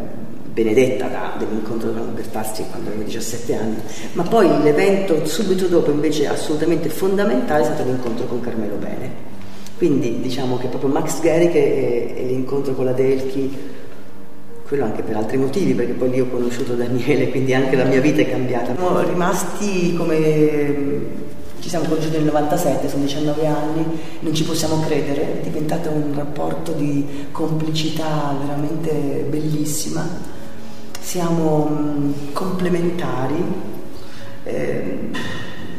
benedetta 0.52 1.08
da, 1.08 1.36
dell'incontro 1.38 1.92
con 1.92 2.14
Bertazzi 2.14 2.66
quando 2.70 2.90
avevo 2.90 3.04
17 3.04 3.56
anni, 3.56 3.78
ma 4.14 4.24
poi 4.24 4.50
l'evento 4.64 5.26
subito 5.26 5.68
dopo 5.68 5.92
invece 5.92 6.28
assolutamente 6.28 6.90
fondamentale 6.90 7.62
è 7.62 7.66
stato 7.66 7.84
l'incontro 7.84 8.26
con 8.26 8.40
Carmelo 8.42 8.76
Bene. 8.76 9.40
Quindi 9.82 10.20
diciamo 10.22 10.60
che 10.60 10.68
proprio 10.68 10.92
Max 10.92 11.22
Gehrig 11.22 11.56
e, 11.56 12.14
e 12.16 12.26
l'incontro 12.28 12.76
con 12.76 12.86
la 12.86 12.92
Delchi, 12.92 13.52
quello 14.68 14.84
anche 14.84 15.02
per 15.02 15.16
altri 15.16 15.38
motivi, 15.38 15.74
perché 15.74 15.94
poi 15.94 16.12
lì 16.12 16.20
ho 16.22 16.28
conosciuto 16.28 16.76
Daniele, 16.76 17.32
quindi 17.32 17.56
anche 17.56 17.76
la 17.76 17.86
mia 17.86 18.00
vita 18.00 18.22
è 18.22 18.30
cambiata. 18.30 18.76
Siamo 18.76 19.02
rimasti 19.02 19.96
come 19.96 21.00
ci 21.62 21.70
siamo 21.70 21.88
conosciuti 21.88 22.18
nel 22.18 22.26
97, 22.26 22.90
sono 22.90 23.06
19 23.06 23.48
anni, 23.48 23.84
non 24.20 24.36
ci 24.36 24.44
possiamo 24.44 24.82
credere, 24.82 25.40
è 25.40 25.44
diventato 25.46 25.90
un 25.90 26.14
rapporto 26.14 26.74
di 26.74 27.26
complicità 27.32 28.36
veramente 28.40 29.26
bellissima. 29.28 30.08
Siamo 31.00 31.66
mh, 31.66 32.14
complementari, 32.34 33.44
eh, 34.44 35.10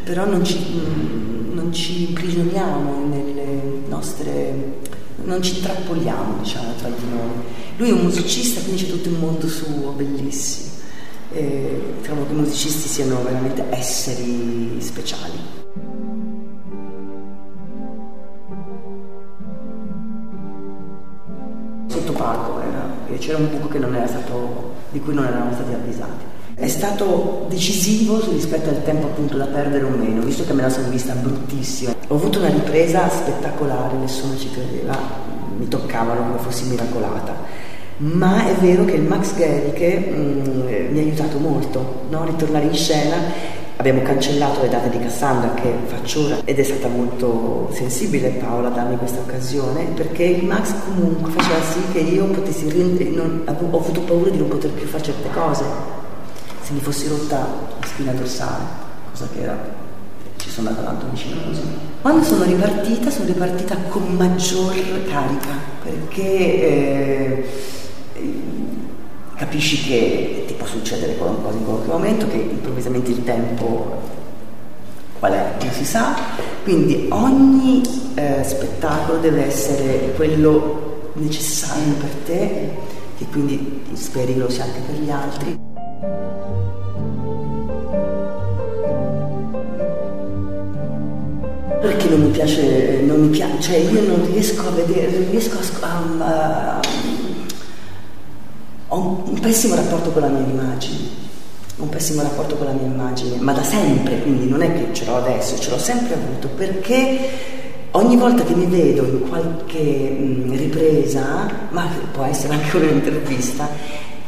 però 0.03 0.27
non 0.27 0.43
ci, 0.43 0.59
mh, 0.59 1.55
non 1.55 1.73
ci 1.73 2.09
imprigioniamo 2.09 3.07
nelle 3.07 3.72
nostre 4.03 4.81
non 5.25 5.41
ci 5.41 5.57
intrappoliamo 5.57 6.43
diciamo 6.43 6.75
tra 6.75 6.89
di 6.89 7.09
noi. 7.09 7.31
Lui 7.77 7.89
è 7.91 7.93
un 7.93 8.03
musicista, 8.03 8.61
quindi 8.61 8.83
c'è 8.83 8.91
tutto 8.91 9.09
un 9.09 9.21
mondo 9.21 9.47
suo, 9.47 9.93
bellissimo. 9.93 10.71
E 11.31 11.95
trovo 12.03 12.27
che 12.27 12.33
i 12.33 12.37
musicisti 12.37 12.89
siano 12.89 13.23
veramente 13.23 13.65
esseri 13.71 14.77
speciali. 14.81 15.61
Sotto 21.87 22.13
palco 22.13 22.61
era, 22.61 23.17
c'era 23.19 23.39
un 23.39 23.51
buco 23.51 23.69
stato, 24.07 24.75
di 24.91 25.01
cui 25.01 25.15
non 25.15 25.25
eravamo 25.25 25.53
stati 25.55 25.73
avvisati. 25.73 26.32
È 26.63 26.69
stato 26.69 27.47
decisivo 27.49 28.23
rispetto 28.31 28.69
al 28.69 28.85
tempo 28.85 29.09
appunto 29.09 29.37
da 29.37 29.47
perdere 29.47 29.83
o 29.83 29.89
meno, 29.89 30.23
visto 30.23 30.45
che 30.45 30.53
me 30.53 30.63
la 30.63 30.71
sono 30.71 30.91
vista 30.91 31.13
bruttissima. 31.13 31.93
Ho 32.07 32.15
avuto 32.15 32.39
una 32.39 32.51
ripresa 32.51 33.09
spettacolare, 33.09 33.97
nessuno 33.97 34.39
ci 34.39 34.49
credeva, 34.49 34.97
mi 35.59 35.67
toccavano 35.67 36.23
come 36.23 36.39
fossi 36.39 36.69
miracolata 36.69 37.35
ma 37.97 38.47
è 38.47 38.55
vero 38.55 38.85
che 38.85 38.95
il 38.95 39.03
Max 39.03 39.37
Gericke 39.37 40.09
mm, 40.09 40.93
mi 40.93 40.99
ha 40.99 41.03
aiutato 41.03 41.39
molto 41.39 42.05
no? 42.09 42.25
ritornare 42.25 42.65
in 42.65 42.75
scena 42.75 43.17
Abbiamo 43.77 44.03
cancellato 44.03 44.61
le 44.63 44.69
date 44.69 44.91
di 44.91 44.99
Cassandra 44.99 45.55
che 45.55 45.73
faccio 45.87 46.27
ora 46.27 46.39
ed 46.45 46.59
è 46.59 46.63
stata 46.63 46.89
molto 46.89 47.69
sensibile 47.73 48.29
Paola 48.31 48.69
a 48.69 48.71
darmi 48.71 48.97
questa 48.97 49.21
occasione 49.21 49.85
perché 49.95 50.25
il 50.25 50.45
Max 50.45 50.73
comunque 50.85 51.33
faceva 51.33 51.61
sì 51.63 51.81
che 51.93 51.99
io 51.99 52.25
potessi 52.27 52.67
non, 53.13 53.43
ho 53.47 53.77
avuto 53.77 54.01
paura 54.01 54.31
di 54.31 54.39
non 54.39 54.49
poter 54.49 54.71
più 54.71 54.87
fare 54.87 55.03
certe 55.03 55.31
cose 55.31 56.02
se 56.73 56.79
mi 56.79 56.81
fossi 56.81 57.09
rotta 57.09 57.37
la 57.79 57.87
spina 57.87 58.13
dorsale, 58.13 58.65
cosa 59.11 59.29
che 59.33 59.43
era 59.43 59.81
ci 60.37 60.51
sono 60.51 60.69
andata 60.71 60.89
tanto 60.89 61.07
vicino 61.13 61.41
così. 61.47 61.63
Quando 62.01 62.25
sono 62.25 62.45
ripartita, 62.45 63.11
sono 63.11 63.27
ripartita 63.27 63.77
con 63.89 64.03
maggior 64.17 64.75
carica 65.05 65.51
perché 65.85 66.23
eh, 66.23 67.49
capisci 69.37 69.83
che 69.85 70.45
ti 70.49 70.55
può 70.55 70.67
succedere 70.67 71.17
qualcosa 71.17 71.57
in 71.59 71.65
qualche 71.65 71.89
momento, 71.89 72.27
che 72.27 72.37
improvvisamente 72.37 73.11
il 73.13 73.23
tempo 73.23 74.01
qual 75.19 75.33
è, 75.33 75.53
non 75.61 75.73
si 75.73 75.85
sa, 75.85 76.17
quindi 76.65 77.07
ogni 77.11 77.83
eh, 78.15 78.43
spettacolo 78.43 79.19
deve 79.19 79.47
essere 79.47 80.13
quello 80.17 81.11
necessario 81.15 81.93
per 81.95 82.11
te 82.25 82.71
e 83.19 83.27
quindi 83.31 83.85
speri 83.93 84.33
che 84.33 84.41
lo 84.41 84.51
sia 84.51 84.65
anche 84.65 84.81
per 84.81 84.97
gli 84.97 85.11
altri. 85.11 85.72
Perché 91.81 92.09
non 92.09 92.21
mi 92.23 92.31
piace, 92.31 93.03
non 93.07 93.21
mi 93.21 93.29
piace, 93.29 93.61
cioè 93.61 93.77
io 93.77 94.03
non 94.07 94.27
riesco 94.27 94.67
a 94.67 94.71
vedere, 94.71 95.19
non 95.19 95.31
riesco 95.31 95.59
a, 95.59 95.87
a, 96.19 96.77
a 96.77 96.81
ho 98.95 99.23
un, 99.27 99.41
pessimo 99.41 99.75
rapporto 99.75 100.11
con 100.11 100.23
la 100.23 100.29
mia 100.29 100.45
immagine, 100.45 100.99
un 101.77 101.89
pessimo 101.89 102.23
rapporto 102.23 102.57
con 102.57 102.67
la 102.67 102.73
mia 102.73 102.87
immagine, 102.87 103.37
ma 103.37 103.53
da 103.53 103.63
sempre, 103.63 104.21
quindi 104.21 104.49
non 104.49 104.61
è 104.61 104.73
che 104.73 104.93
ce 104.93 105.05
l'ho 105.07 105.17
adesso, 105.17 105.59
ce 105.59 105.71
l'ho 105.71 105.79
sempre 105.79 106.15
avuto, 106.15 106.49
perché 106.49 107.19
ogni 107.93 108.17
volta 108.17 108.45
che 108.45 108.55
mi 108.55 108.67
vedo 108.67 109.05
in 109.05 109.29
qualche 109.29 110.17
ripresa, 110.51 111.51
ma 111.71 111.87
può 112.13 112.25
essere 112.25 112.55
anche 112.55 112.77
un'intervista, 112.77 113.69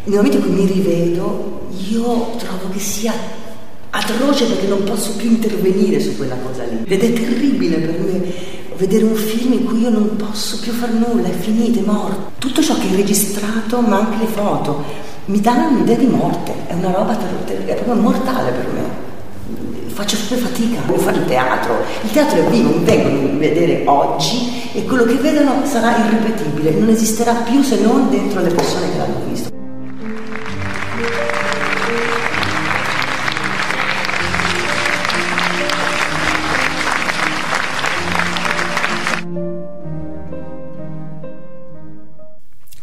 nel 0.04 0.16
momento 0.16 0.36
in 0.36 0.42
cui 0.42 0.52
mi 0.52 0.66
rivedo, 0.66 1.68
io 1.88 2.30
trovo 2.36 2.68
che 2.72 2.78
sia 2.78 3.12
atroce 3.90 4.44
perché 4.46 4.66
non 4.66 4.82
posso 4.84 5.12
più 5.12 5.30
intervenire 5.30 6.00
su 6.00 6.16
quella 6.16 6.36
cosa 6.36 6.64
lì. 6.64 6.82
Ed 6.84 7.02
è 7.02 7.12
terribile 7.12 7.76
per 7.78 7.98
me 8.00 8.22
vedere 8.76 9.04
un 9.04 9.14
film 9.14 9.52
in 9.52 9.64
cui 9.64 9.80
io 9.80 9.90
non 9.90 10.16
posso 10.16 10.58
più 10.58 10.72
fare 10.72 10.92
nulla, 10.92 11.28
è 11.28 11.32
finito, 11.32 11.78
è 11.78 11.82
morto. 11.82 12.32
Tutto 12.38 12.60
ciò 12.60 12.76
che 12.76 12.90
è 12.90 12.96
registrato, 12.96 13.80
ma 13.80 13.98
anche 13.98 14.24
le 14.24 14.30
foto, 14.30 14.82
mi 15.26 15.40
dà 15.40 15.68
un'idea 15.70 15.96
di 15.96 16.06
morte, 16.06 16.52
è 16.66 16.74
una 16.74 16.90
roba 16.90 17.14
ter- 17.14 17.44
ter- 17.46 17.64
è 17.64 17.74
proprio 17.74 18.02
mortale 18.02 18.50
per 18.50 18.68
me. 18.72 19.02
Faccio 19.86 20.16
sempre 20.16 20.36
fatica 20.36 20.80
a 20.86 20.98
fare 20.98 21.18
il 21.18 21.24
teatro. 21.24 21.76
Il 22.02 22.10
teatro 22.10 22.44
è 22.44 22.50
vivo, 22.50 22.76
mi 22.76 22.84
vengono 22.84 23.28
a 23.28 23.38
vedere 23.38 23.84
oggi 23.86 24.70
e 24.74 24.84
quello 24.84 25.04
che 25.04 25.14
vedono 25.14 25.64
sarà 25.64 25.96
irripetibile, 25.96 26.72
non 26.72 26.88
esisterà 26.88 27.32
più 27.34 27.62
se 27.62 27.80
non 27.80 28.10
dentro 28.10 28.40
le 28.42 28.52
persone 28.52 28.90
che 28.90 28.96
l'hanno 28.98 29.20
visto. 29.30 29.53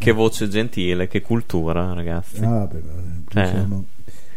Che 0.02 0.12
voce 0.12 0.48
gentile, 0.48 1.08
che 1.08 1.22
cultura, 1.22 1.94
ragazzi. 1.94 2.44
Ah, 2.44 2.66
beh, 2.68 3.42
Eh. 3.42 3.46
siamo- 3.46 3.86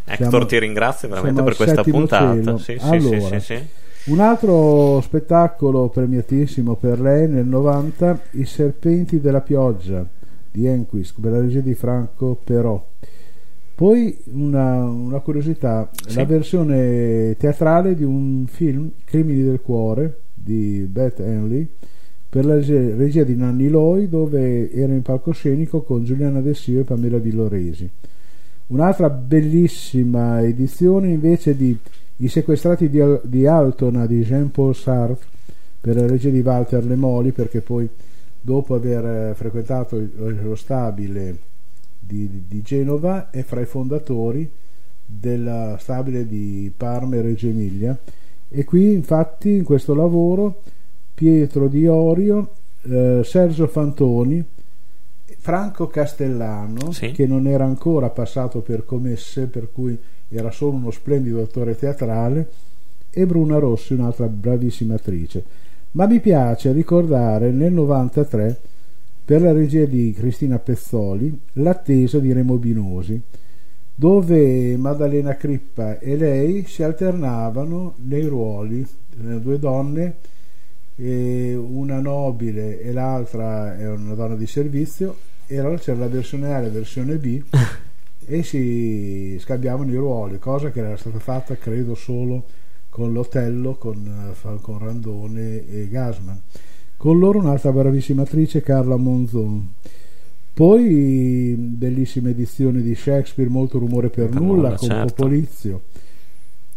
Hector 0.05 0.29
siamo- 0.29 0.45
ti 0.47 0.59
ringrazio 0.59 1.09
veramente 1.09 1.43
per 1.43 1.57
questa 1.57 1.83
puntata. 1.83 2.59
Sì, 2.59 2.77
sì, 2.79 2.85
Allora, 2.87 3.19
sì, 3.19 3.41
sì, 3.41 3.41
sì. 3.41 4.11
Un 4.11 4.21
altro 4.21 5.01
spettacolo 5.01 5.89
premiatissimo 5.89 6.75
per 6.75 7.01
lei 7.01 7.27
nel 7.27 7.47
90, 7.47 8.21
I 8.33 8.45
Serpenti 8.45 9.19
della 9.23 9.41
Pioggia 9.41 10.07
di 10.51 10.67
Enquist, 10.67 11.19
per 11.19 11.33
la 11.33 11.41
regia 11.41 11.61
di 11.61 11.73
Franco 11.73 12.39
Però. 12.45 12.87
Poi 13.75 14.19
una, 14.33 14.85
una 14.85 15.19
curiosità, 15.21 15.89
la 16.15 16.25
versione 16.27 17.35
teatrale 17.39 17.95
di 17.95 18.05
un 18.05 18.45
film, 18.47 18.91
Crimini 19.05 19.43
del 19.43 19.63
Cuore, 19.63 20.19
di 20.35 20.87
Beth 20.89 21.21
Henley, 21.21 21.67
per 22.35 22.45
la 22.47 22.57
regia, 22.57 23.23
di 23.23 23.37
Nanni 23.37 23.69
Loi, 23.69 24.09
dove 24.09 24.73
era 24.73 24.93
in 24.93 25.03
palcoscenico 25.03 25.83
con 25.83 26.03
Giuliana 26.03 26.41
Dessio 26.41 26.81
e 26.81 26.83
Pamela 26.83 27.19
Villoresi. 27.19 27.89
Un'altra 28.67 29.09
bellissima 29.09 30.43
edizione 30.43 31.11
invece 31.11 31.55
di 31.55 31.79
I 32.17 32.27
sequestrati 32.27 32.91
di, 32.91 33.01
di 33.23 33.47
Altona 33.47 34.07
di 34.07 34.25
Jean-Paul 34.25 34.75
Sartre 34.75 35.25
per 35.81 35.95
la 35.95 36.09
regia 36.09 36.31
di 36.31 36.41
Walter 36.41 36.85
Lemoli 36.85 37.31
perché 37.31 37.61
poi 37.61 37.89
dopo 38.41 38.75
aver 38.75 39.05
eh, 39.31 39.35
frequentato 39.37 40.05
lo 40.17 40.57
stabile 40.57 41.39
di, 42.01 42.47
di 42.49 42.63
Genova 42.63 43.31
è 43.31 43.43
fra 43.43 43.61
i 43.61 43.67
fondatori 43.67 44.51
della 45.07 45.77
stabile 45.79 46.27
di 46.27 46.73
Parma 46.77 47.15
e 47.15 47.23
Reggio 47.23 47.47
Emilia 47.47 47.97
e 48.49 48.65
qui 48.65 48.93
infatti 48.93 49.51
in 49.51 49.63
questo 49.63 49.95
lavoro 49.95 50.63
Pietro 51.15 51.69
Di 51.69 51.87
Orio, 51.87 52.51
eh, 52.83 53.21
Sergio 53.25 53.67
Fantoni, 53.67 54.45
Franco 55.39 55.87
Castellano 55.89 56.91
Sì. 56.93 57.13
che 57.13 57.27
non 57.27 57.47
era 57.47 57.65
ancora 57.65 58.09
passato 58.11 58.61
per 58.61 58.85
commesse 58.85 59.47
per 59.47 59.69
cui 59.73 59.97
era 60.29 60.51
solo 60.51 60.73
uno 60.77 60.91
splendido 60.91 61.43
attore 61.43 61.77
teatrale 61.77 62.49
e 63.11 63.27
Bruna 63.27 63.59
Rossi 63.59 63.93
un'altra 63.93 64.27
bravissima 64.27 64.95
attrice 64.95 65.45
ma 65.93 66.07
mi 66.07 66.19
piace 66.21 66.73
ricordare 66.73 67.51
nel 67.51 67.73
93 67.73 68.59
per 69.25 69.43
la 69.43 69.53
regia 69.53 69.85
di 69.85 70.13
Cristina 70.17 70.59
Pezzoli 70.59 71.39
l'attesa 71.55 72.19
di 72.19 72.33
Remo 72.33 72.57
Binosi 72.57 73.21
dove 73.95 74.77
Maddalena 74.77 75.37
Crippa 75.37 75.99
e 75.99 76.17
lei 76.17 76.65
si 76.67 76.83
alternavano 76.83 77.95
nei 78.07 78.25
ruoli 78.27 78.81
eh, 78.81 79.41
due 79.41 79.59
donne 79.59 80.17
una 80.97 82.01
nobile 82.01 82.81
e 82.81 82.93
l'altra 82.93 83.77
è 83.77 83.89
una 83.89 84.15
donna 84.15 84.37
di 84.37 84.47
servizio 84.47 85.17
e 85.47 85.59
allora 85.59 85.79
c'era 85.79 85.99
la 85.99 86.09
versione 86.09 86.55
A 86.55 86.59
e 86.59 86.63
la 86.63 86.69
versione 86.69 87.17
B 87.17 87.43
e 88.27 88.43
si 88.43 89.37
scambiavano 89.41 89.91
i 89.91 89.97
ruoli 89.97 90.39
cosa 90.39 90.71
che 90.71 90.81
era 90.81 90.97
stata 90.97 91.19
fatta 91.19 91.57
credo 91.57 91.95
solo 91.95 92.45
con 92.95 93.13
l'Otello 93.13 93.75
con, 93.75 94.07
eh, 94.07 94.59
con 94.61 94.79
Randone 94.79 95.69
e 95.69 95.89
Gasman. 95.89 96.41
Con 96.97 97.19
loro 97.19 97.41
un'altra 97.41 97.73
bravissima 97.73 98.23
attrice 98.23 98.63
Carla 98.63 98.95
Monzon. 98.95 99.69
Poi 100.55 101.57
bellissime 101.59 102.31
edizioni 102.31 102.83
di 102.83 102.95
Shakespeare 102.95 103.51
molto 103.51 103.81
rumore 103.81 104.11
per, 104.11 104.29
Per 104.29 104.41
nulla 104.41 104.69
nulla, 104.69 104.77
con 104.77 104.89
certo. 104.89 105.13
Popolizio 105.13 105.83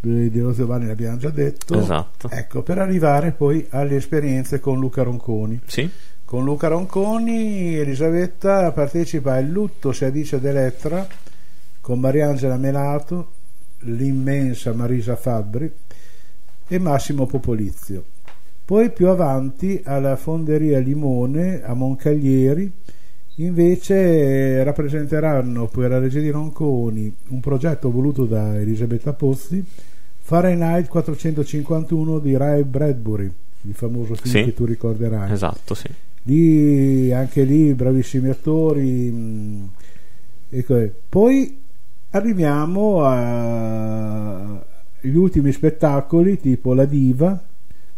di 0.00 0.38
Lo 0.38 0.52
Giovanni 0.52 0.86
l'abbiamo 0.86 1.16
già 1.16 1.30
detto 1.30 1.78
Esatto. 1.80 2.28
ecco 2.30 2.62
per 2.62 2.78
arrivare 2.78 3.32
poi 3.32 3.66
alle 3.70 3.96
esperienze 3.96 4.60
con 4.60 4.78
Luca 4.78 5.02
Ronconi 5.02 5.60
Sì? 5.66 5.88
con 6.24 6.44
Luca 6.44 6.68
Ronconi 6.68 7.74
Elisabetta 7.76 8.70
partecipa 8.72 9.34
al 9.34 9.46
lutto 9.46 9.92
si 9.92 10.04
addice 10.04 10.38
d'Elettra 10.40 11.06
con 11.80 11.98
Mariangela 11.98 12.56
Melato 12.56 13.32
l'immensa 13.80 14.72
Marisa 14.72 15.16
Fabbri 15.16 15.72
e 16.68 16.78
Massimo 16.78 17.26
Popolizio 17.26 18.04
poi 18.64 18.90
più 18.92 19.08
avanti 19.08 19.80
alla 19.84 20.14
Fonderia 20.16 20.78
Limone 20.78 21.62
a 21.62 21.74
Moncaglieri 21.74 22.70
invece 23.40 24.62
rappresenteranno 24.64 25.66
per 25.66 25.90
la 25.90 25.98
regia 25.98 26.20
di 26.20 26.30
Ronconi 26.30 27.14
un 27.28 27.40
progetto 27.40 27.90
voluto 27.90 28.24
da 28.24 28.58
Elisabetta 28.58 29.12
Pozzi 29.12 29.64
Fahrenheit 30.20 30.88
451 30.88 32.18
di 32.18 32.36
Ray 32.36 32.62
Bradbury 32.64 33.30
il 33.62 33.74
famoso 33.74 34.14
film 34.14 34.34
Sì. 34.34 34.44
che 34.44 34.54
tu 34.54 34.64
ricorderai 34.64 35.32
Esatto, 35.32 35.74
sì. 35.74 35.88
lì 36.24 37.12
anche 37.12 37.42
lì 37.44 37.72
bravissimi 37.74 38.28
attori 38.28 39.10
mh, 39.10 39.68
ecco, 40.50 40.90
poi 41.08 41.60
arriviamo 42.10 43.04
agli 43.04 45.14
ultimi 45.14 45.52
spettacoli 45.52 46.40
tipo 46.40 46.74
La 46.74 46.84
Diva 46.86 47.40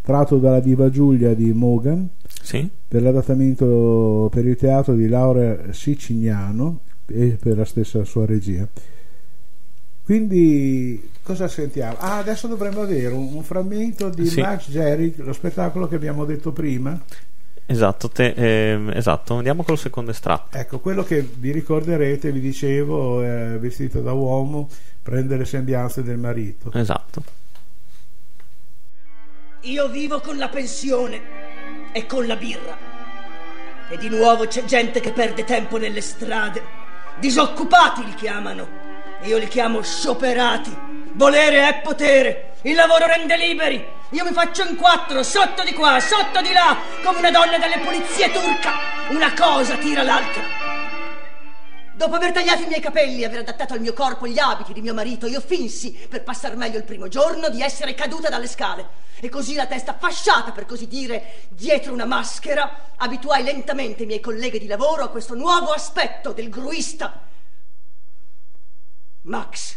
tratto 0.02 0.38
dalla 0.38 0.60
Diva 0.60 0.88
Giulia 0.90 1.34
di 1.34 1.52
Mogan 1.52 2.08
Sì? 2.42 2.68
per 2.88 3.02
l'adattamento 3.02 4.28
per 4.32 4.46
il 4.46 4.56
teatro 4.56 4.94
di 4.94 5.08
Laura 5.08 5.72
Sicignano 5.72 6.80
e 7.06 7.36
per 7.40 7.56
la 7.56 7.64
stessa 7.64 8.04
sua 8.04 8.26
regia 8.26 8.66
quindi 10.04 11.08
cosa 11.22 11.46
sentiamo? 11.46 11.96
Ah, 11.98 12.16
adesso 12.18 12.48
dovremmo 12.48 12.80
avere 12.80 13.14
un, 13.14 13.32
un 13.34 13.42
frammento 13.42 14.08
di 14.08 14.26
Sì. 14.26 14.40
Max 14.40 14.68
Jerry 14.70 15.14
lo 15.18 15.32
spettacolo 15.32 15.86
che 15.86 15.94
abbiamo 15.94 16.24
detto 16.24 16.52
prima 16.52 17.00
Esatto, 17.66 18.08
te- 18.08 18.34
ehm, 18.36 18.90
esatto, 18.96 19.34
andiamo 19.34 19.62
col 19.62 19.78
secondo 19.78 20.10
estratto. 20.10 20.56
Ecco, 20.58 20.80
quello 20.80 21.04
che 21.04 21.22
vi 21.22 21.52
ricorderete, 21.52 22.32
vi 22.32 22.40
dicevo, 22.40 23.22
è 23.22 23.56
vestito 23.60 24.00
da 24.00 24.10
uomo, 24.12 24.68
prende 25.00 25.36
le 25.36 25.44
sembianze 25.44 26.02
del 26.02 26.18
marito. 26.18 26.72
Esatto. 26.72 27.22
Io 29.64 29.88
vivo 29.88 30.20
con 30.20 30.38
la 30.38 30.48
pensione 30.48 31.20
e 31.92 32.06
con 32.06 32.26
la 32.26 32.34
birra. 32.34 32.78
E 33.90 33.98
di 33.98 34.08
nuovo 34.08 34.46
c'è 34.46 34.64
gente 34.64 35.00
che 35.00 35.12
perde 35.12 35.44
tempo 35.44 35.76
nelle 35.76 36.00
strade. 36.00 36.62
Disoccupati 37.18 38.02
li 38.02 38.14
chiamano. 38.14 38.66
Io 39.24 39.36
li 39.36 39.48
chiamo 39.48 39.82
scioperati. 39.82 40.74
Volere 41.12 41.68
è 41.68 41.80
potere. 41.82 42.54
Il 42.62 42.74
lavoro 42.74 43.04
rende 43.04 43.36
liberi. 43.36 43.86
Io 44.12 44.24
mi 44.24 44.32
faccio 44.32 44.66
in 44.66 44.76
quattro, 44.76 45.22
sotto 45.22 45.62
di 45.62 45.74
qua, 45.74 46.00
sotto 46.00 46.40
di 46.40 46.52
là, 46.54 46.74
come 47.04 47.18
una 47.18 47.30
donna 47.30 47.58
delle 47.58 47.80
pulizie 47.80 48.32
turca. 48.32 48.72
Una 49.10 49.34
cosa 49.34 49.76
tira 49.76 50.02
l'altra. 50.02 50.59
Dopo 52.00 52.14
aver 52.14 52.32
tagliato 52.32 52.62
i 52.62 52.66
miei 52.66 52.80
capelli 52.80 53.20
e 53.20 53.26
aver 53.26 53.40
adattato 53.40 53.74
al 53.74 53.80
mio 53.82 53.92
corpo 53.92 54.26
gli 54.26 54.38
abiti 54.38 54.72
di 54.72 54.80
mio 54.80 54.94
marito, 54.94 55.26
io 55.26 55.38
finsi, 55.38 55.92
per 55.92 56.22
passar 56.22 56.56
meglio 56.56 56.78
il 56.78 56.84
primo 56.84 57.08
giorno, 57.08 57.50
di 57.50 57.60
essere 57.60 57.92
caduta 57.92 58.30
dalle 58.30 58.48
scale. 58.48 58.88
E 59.20 59.28
così 59.28 59.52
la 59.52 59.66
testa 59.66 59.92
fasciata, 59.92 60.50
per 60.52 60.64
così 60.64 60.88
dire, 60.88 61.46
dietro 61.50 61.92
una 61.92 62.06
maschera, 62.06 62.94
abituai 62.96 63.42
lentamente 63.42 64.04
i 64.04 64.06
miei 64.06 64.20
colleghi 64.20 64.58
di 64.58 64.66
lavoro 64.66 65.02
a 65.02 65.10
questo 65.10 65.34
nuovo 65.34 65.72
aspetto 65.72 66.32
del 66.32 66.48
gruista. 66.48 67.20
Max. 69.20 69.76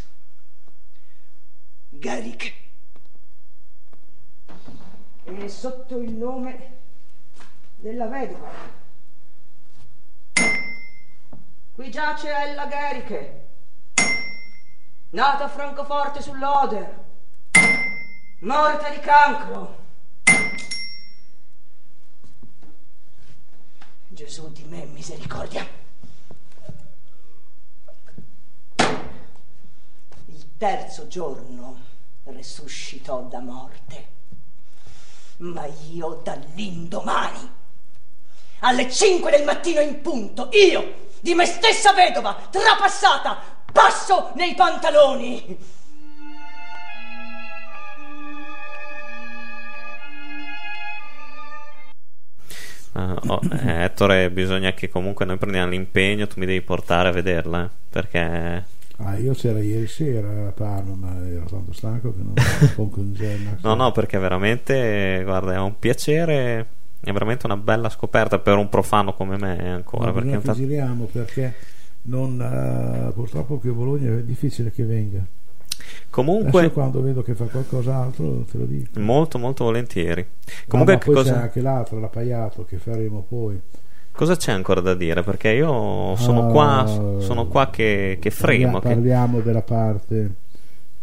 Garrick. 1.90 2.54
E 5.24 5.48
sotto 5.50 5.98
il 5.98 6.10
nome 6.10 6.78
della 7.76 8.06
vedova. 8.06 8.83
Qui 11.74 11.90
giace 11.90 12.28
Ella 12.28 12.68
Geriche, 12.68 13.48
nata 15.10 15.42
a 15.42 15.48
Francoforte 15.48 16.22
sull'Oder, 16.22 17.04
morta 18.42 18.90
di 18.90 19.00
cancro. 19.00 19.82
Gesù 24.06 24.52
di 24.52 24.62
me 24.68 24.84
misericordia. 24.84 25.66
Il 30.26 30.46
terzo 30.56 31.08
giorno 31.08 31.80
resuscitò 32.22 33.22
da 33.22 33.40
morte, 33.40 34.08
ma 35.38 35.66
io 35.90 36.20
dall'indomani 36.22 37.50
alle 38.60 38.90
5 38.90 39.30
del 39.32 39.44
mattino 39.44 39.80
in 39.80 40.00
punto, 40.00 40.48
io, 40.52 41.02
di 41.24 41.34
me 41.34 41.46
stessa 41.46 41.94
vedova, 41.94 42.36
trapassata, 42.50 43.38
passo 43.72 44.32
nei 44.34 44.54
pantaloni. 44.54 45.56
Uh, 52.92 53.16
oh, 53.26 53.40
eh, 53.52 53.84
Ettore, 53.84 54.30
bisogna 54.30 54.74
che 54.74 54.90
comunque 54.90 55.24
noi 55.24 55.38
prendiamo 55.38 55.70
l'impegno, 55.70 56.26
tu 56.26 56.34
mi 56.36 56.44
devi 56.44 56.60
portare 56.60 57.08
a 57.08 57.12
vederla, 57.12 57.64
eh, 57.64 57.70
perché... 57.88 58.66
Ah, 58.98 59.16
io 59.16 59.32
c'era 59.32 59.60
ieri 59.60 59.86
sera 59.86 60.48
a 60.48 60.52
Parma, 60.52 60.94
ma 60.94 61.26
ero 61.26 61.46
tanto 61.46 61.72
stanco 61.72 62.14
che 62.14 62.20
non 62.22 62.34
con 62.76 62.90
congenna. 62.90 63.56
no, 63.62 63.74
no, 63.74 63.92
perché 63.92 64.18
veramente, 64.18 65.22
guarda, 65.24 65.54
è 65.54 65.58
un 65.58 65.78
piacere, 65.78 66.66
è 67.10 67.12
veramente 67.12 67.46
una 67.46 67.56
bella 67.56 67.88
scoperta 67.88 68.38
per 68.38 68.56
un 68.56 68.68
profano 68.68 69.14
come 69.14 69.36
me 69.36 69.72
ancora. 69.72 70.06
No, 70.06 70.12
perché 70.12 70.40
noi 70.42 70.54
giriamo 70.54 71.04
perché 71.04 71.54
non, 72.02 72.38
uh, 72.38 73.12
purtroppo 73.12 73.58
qui 73.58 73.70
a 73.70 73.72
Bologna 73.72 74.10
è 74.10 74.22
difficile 74.22 74.70
che 74.70 74.84
venga. 74.84 75.24
Comunque, 76.10 76.60
Adesso 76.60 76.72
quando 76.72 77.02
vedo 77.02 77.22
che 77.22 77.34
fa 77.34 77.44
qualcos'altro 77.44 78.44
te 78.50 78.58
lo 78.58 78.64
dico. 78.66 79.00
Molto, 79.00 79.38
molto 79.38 79.64
volentieri. 79.64 80.24
Comunque, 80.68 80.94
no, 80.94 81.00
poi 81.04 81.14
cosa... 81.14 81.32
c'è 81.32 81.40
anche 81.40 81.60
l'altro, 81.60 81.98
l'appaiato 81.98 82.64
che 82.64 82.78
faremo 82.78 83.24
poi. 83.28 83.60
Cosa 84.12 84.36
c'è 84.36 84.52
ancora 84.52 84.80
da 84.80 84.94
dire? 84.94 85.22
Perché 85.22 85.48
io 85.50 86.14
sono, 86.16 86.46
uh, 86.46 86.52
qua, 86.52 87.16
sono 87.18 87.48
qua 87.48 87.68
che, 87.70 88.18
che 88.20 88.30
fremo. 88.30 88.78
Parliamo 88.78 89.38
che... 89.38 89.42
della 89.42 89.62
parte 89.62 90.42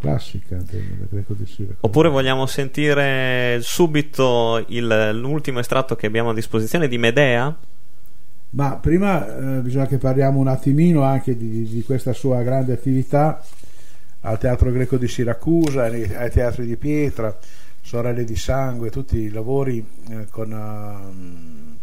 classica 0.02 0.58
del 0.58 1.08
greco 1.10 1.34
di 1.34 1.46
Siracusa. 1.46 1.78
Oppure 1.82 2.10
vogliamo 2.10 2.48
sentire 2.48 3.60
subito 3.62 4.66
il, 4.68 5.12
l'ultimo 5.14 5.60
estratto 5.60 5.96
che 5.96 6.08
abbiamo 6.08 6.32
a 6.32 6.34
disposizione 6.34 6.88
di 6.88 6.98
Medea? 6.98 7.56
Ma 8.54 8.76
prima 8.78 9.58
eh, 9.58 9.62
bisogna 9.62 9.86
che 9.86 9.98
parliamo 9.98 10.40
un 10.40 10.48
attimino 10.48 11.04
anche 11.04 11.38
di, 11.38 11.64
di 11.64 11.84
questa 11.84 12.12
sua 12.12 12.42
grande 12.42 12.74
attività 12.74 13.42
al 14.22 14.38
Teatro 14.38 14.72
Greco 14.72 14.98
di 14.98 15.08
Siracusa, 15.08 15.84
ai 15.84 16.30
teatri 16.30 16.66
di 16.66 16.76
Pietra, 16.76 17.38
Sorelle 17.80 18.24
di 18.24 18.36
Sangue, 18.36 18.90
tutti 18.90 19.18
i 19.18 19.30
lavori 19.30 19.84
eh, 20.10 20.28
con 20.30 21.80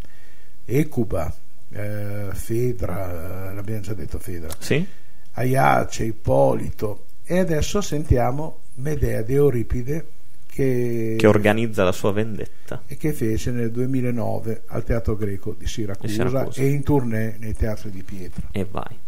Ecuba, 0.65 1.33
eh, 1.71 2.29
Fedra, 2.33 3.51
eh, 3.51 3.55
l'abbiamo 3.55 3.81
già 3.81 3.95
detto 3.95 4.19
Fedra, 4.19 4.55
sì? 4.59 4.87
Aiace, 5.33 6.05
Ippolito 6.05 7.07
e 7.31 7.39
adesso 7.39 7.83
sentiamo 7.83 8.61
Medea 8.77 9.21
di 9.21 9.35
Euripide 9.35 10.07
che, 10.47 11.17
che, 11.19 11.27
organizza 11.27 11.85
la 11.85 11.93
sua 11.93 12.11
vendetta 12.11 12.85
e 12.87 12.97
che 12.97 13.13
fece 13.13 13.51
nel 13.51 13.71
2009 13.71 14.63
al 14.69 14.83
Teatro 14.83 15.15
Greco 15.15 15.53
di 15.53 15.67
Siracusa, 15.67 16.07
di 16.07 16.13
Siracusa. 16.29 16.63
e 16.63 16.71
in 16.71 16.83
tournée 16.83 17.37
nei 17.39 17.55
teatri 17.55 17.91
di 17.91 18.03
Pietra. 18.03 18.49
E 18.51 18.65
vai. 18.65 18.99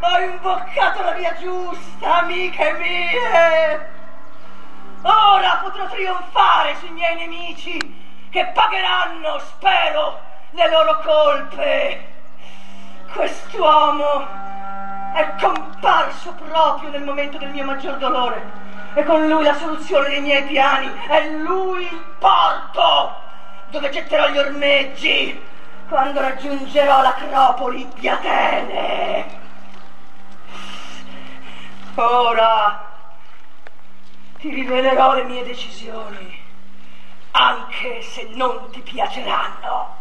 Ho 0.00 0.20
imboccato 0.20 1.02
la 1.02 1.14
via 1.14 1.36
giusta, 1.40 2.22
amiche 2.22 2.72
mie! 2.78 3.96
Ora 5.02 5.60
potrò 5.64 5.88
trionfare 5.88 6.76
sui 6.78 6.90
miei 6.90 7.16
nemici 7.16 8.06
che 8.30 8.50
pagheranno, 8.54 9.38
spero, 9.40 10.27
le 10.50 10.70
loro 10.70 10.98
colpe. 11.00 12.06
Quest'uomo 13.12 14.26
è 15.14 15.34
comparso 15.40 16.32
proprio 16.32 16.90
nel 16.90 17.02
momento 17.02 17.38
del 17.38 17.50
mio 17.50 17.64
maggior 17.64 17.96
dolore 17.96 18.66
e 18.94 19.04
con 19.04 19.26
lui 19.26 19.42
la 19.42 19.54
soluzione 19.54 20.08
dei 20.08 20.20
miei 20.20 20.44
piani. 20.44 20.90
È 21.06 21.28
lui 21.28 21.84
il 21.84 22.04
porto 22.18 23.14
dove 23.70 23.90
getterò 23.90 24.28
gli 24.28 24.38
ormeggi 24.38 25.40
quando 25.88 26.20
raggiungerò 26.20 27.00
l'acropoli 27.00 27.88
di 27.94 28.08
Atene. 28.08 29.36
Ora 31.94 32.86
ti 34.38 34.50
rivelerò 34.50 35.14
le 35.14 35.24
mie 35.24 35.44
decisioni, 35.44 36.40
anche 37.32 38.02
se 38.02 38.28
non 38.34 38.70
ti 38.70 38.80
piaceranno. 38.80 39.97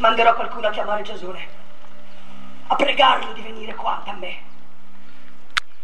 Manderò 0.00 0.34
qualcuno 0.34 0.66
a 0.66 0.70
chiamare 0.70 1.02
Giasone, 1.02 1.46
a 2.68 2.74
pregarlo 2.74 3.34
di 3.34 3.42
venire 3.42 3.74
qua 3.74 4.00
da 4.02 4.12
me. 4.12 4.38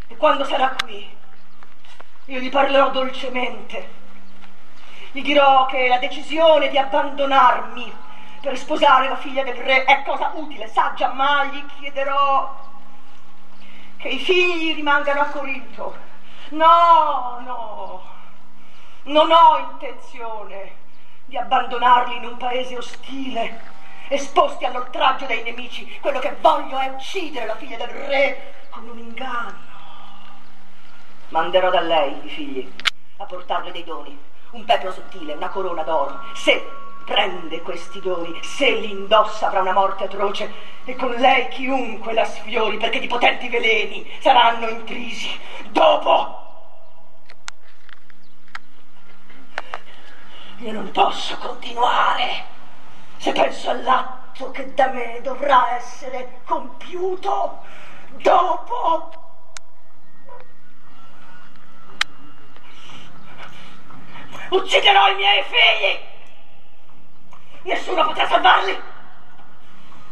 E 0.08 0.16
quando 0.16 0.42
sarà 0.44 0.74
qui, 0.82 1.06
io 2.24 2.40
gli 2.40 2.48
parlerò 2.48 2.88
dolcemente. 2.88 3.92
Gli 5.12 5.20
dirò 5.20 5.66
che 5.66 5.86
la 5.88 5.98
decisione 5.98 6.70
di 6.70 6.78
abbandonarmi 6.78 7.92
per 8.40 8.56
sposare 8.56 9.10
la 9.10 9.16
figlia 9.16 9.44
del 9.44 9.56
re 9.56 9.84
è 9.84 10.02
cosa 10.02 10.30
utile, 10.32 10.66
saggia, 10.66 11.12
ma 11.12 11.44
gli 11.44 11.62
chiederò 11.78 12.56
che 13.98 14.08
i 14.08 14.18
figli 14.18 14.74
rimangano 14.74 15.20
a 15.20 15.26
Corinto. 15.26 15.94
No, 16.52 17.42
no, 17.44 18.02
non 19.02 19.30
ho 19.30 19.58
intenzione 19.72 20.72
di 21.26 21.36
abbandonarli 21.36 22.16
in 22.16 22.24
un 22.24 22.36
paese 22.38 22.78
ostile, 22.78 23.74
esposti 24.08 24.64
all'oltraggio 24.64 25.26
dei 25.26 25.42
nemici. 25.42 25.98
Quello 26.00 26.18
che 26.18 26.36
voglio 26.40 26.78
è 26.78 26.88
uccidere 26.88 27.46
la 27.46 27.56
figlia 27.56 27.76
del 27.76 27.88
re 27.88 28.54
con 28.70 28.88
un 28.88 28.98
inganno. 28.98 29.74
Manderò 31.28 31.70
da 31.70 31.80
lei 31.80 32.24
i 32.24 32.28
figli 32.28 32.72
a 33.18 33.24
portarle 33.24 33.72
dei 33.72 33.84
doni, 33.84 34.16
un 34.50 34.64
pepro 34.64 34.92
sottile, 34.92 35.32
una 35.32 35.48
corona 35.48 35.82
d'oro. 35.82 36.20
Se 36.34 36.84
prende 37.04 37.62
questi 37.62 38.00
doni, 38.00 38.38
se 38.42 38.70
li 38.70 38.90
indossa 38.90 39.46
avrà 39.46 39.60
una 39.60 39.72
morte 39.72 40.04
atroce 40.04 40.52
e 40.84 40.94
con 40.96 41.12
lei 41.12 41.48
chiunque 41.48 42.12
la 42.12 42.24
sfiori 42.24 42.76
perché 42.76 43.00
di 43.00 43.06
potenti 43.06 43.48
veleni 43.48 44.08
saranno 44.20 44.68
intrisi. 44.68 45.28
Dopo 45.70 46.44
io 50.58 50.72
non 50.72 50.90
posso 50.90 51.36
continuare 51.36 52.54
se 53.26 53.32
penso 53.32 53.70
all'atto 53.70 54.52
che 54.52 54.72
da 54.74 54.86
me 54.86 55.18
dovrà 55.20 55.74
essere 55.74 56.42
compiuto 56.44 57.58
dopo. 58.18 59.10
Ucciderò 64.50 65.08
i 65.08 65.14
miei 65.16 65.42
figli! 65.42 65.98
Nessuno 67.62 68.04
potrà 68.04 68.28
salvarli. 68.28 68.80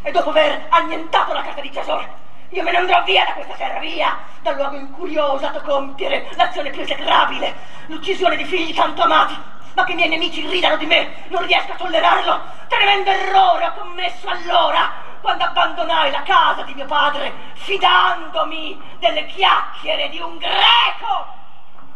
E 0.02 0.10
dopo 0.10 0.30
aver 0.30 0.66
annientato 0.70 1.32
la 1.32 1.42
carta 1.42 1.60
di 1.60 1.70
Giasone, 1.70 2.12
io 2.48 2.64
me 2.64 2.72
ne 2.72 2.78
andrò 2.78 3.00
via 3.04 3.26
da 3.26 3.34
questa 3.34 3.54
terra, 3.54 3.78
via, 3.78 4.18
dal 4.42 4.56
luogo 4.56 4.74
in 4.74 4.90
cui 4.90 5.16
ho 5.16 5.34
osato 5.34 5.60
compiere 5.60 6.28
l'azione 6.34 6.70
più 6.70 6.80
esecrabile, 6.80 7.54
l'uccisione 7.86 8.34
di 8.34 8.44
figli 8.44 8.74
tanto 8.74 9.02
amati. 9.02 9.53
Ma 9.74 9.84
che 9.84 9.92
i 9.92 9.96
miei 9.96 10.08
nemici 10.08 10.46
ridano 10.46 10.76
di 10.76 10.86
me, 10.86 11.26
non 11.28 11.44
riesco 11.46 11.72
a 11.72 11.76
tollerarlo. 11.76 12.42
Tremendo 12.68 13.10
errore 13.10 13.66
ho 13.66 13.72
commesso 13.72 14.28
allora, 14.28 14.90
quando 15.20 15.44
abbandonai 15.44 16.10
la 16.12 16.22
casa 16.22 16.62
di 16.62 16.74
mio 16.74 16.86
padre, 16.86 17.32
fidandomi 17.54 18.80
delle 19.00 19.26
chiacchiere 19.26 20.08
di 20.10 20.20
un 20.20 20.38
greco. 20.38 21.26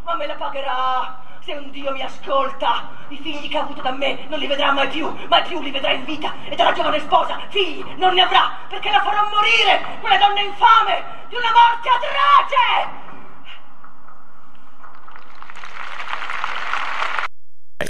Ma 0.02 0.14
me 0.14 0.26
la 0.26 0.34
pagherà 0.34 1.14
se 1.44 1.52
un 1.52 1.70
Dio 1.70 1.92
mi 1.92 2.02
ascolta, 2.02 2.84
i 3.08 3.16
figli 3.16 3.48
che 3.48 3.58
ha 3.58 3.60
avuto 3.60 3.80
da 3.80 3.92
me 3.92 4.26
non 4.28 4.40
li 4.40 4.46
vedrà 4.46 4.72
mai 4.72 4.88
più, 4.88 5.14
mai 5.28 5.42
più 5.42 5.60
li 5.60 5.70
vedrà 5.70 5.92
in 5.92 6.04
vita. 6.04 6.32
E 6.48 6.56
dalla 6.56 6.72
giovane 6.72 6.98
sposa, 6.98 7.38
figli, 7.48 7.84
non 7.96 8.12
ne 8.14 8.22
avrà, 8.22 8.50
perché 8.66 8.90
la 8.90 9.00
farò 9.00 9.22
morire, 9.30 9.98
quella 10.00 10.16
donna 10.16 10.40
infame, 10.40 11.04
di 11.28 11.36
una 11.36 11.50
morte 11.52 11.88
atroce! 11.88 13.07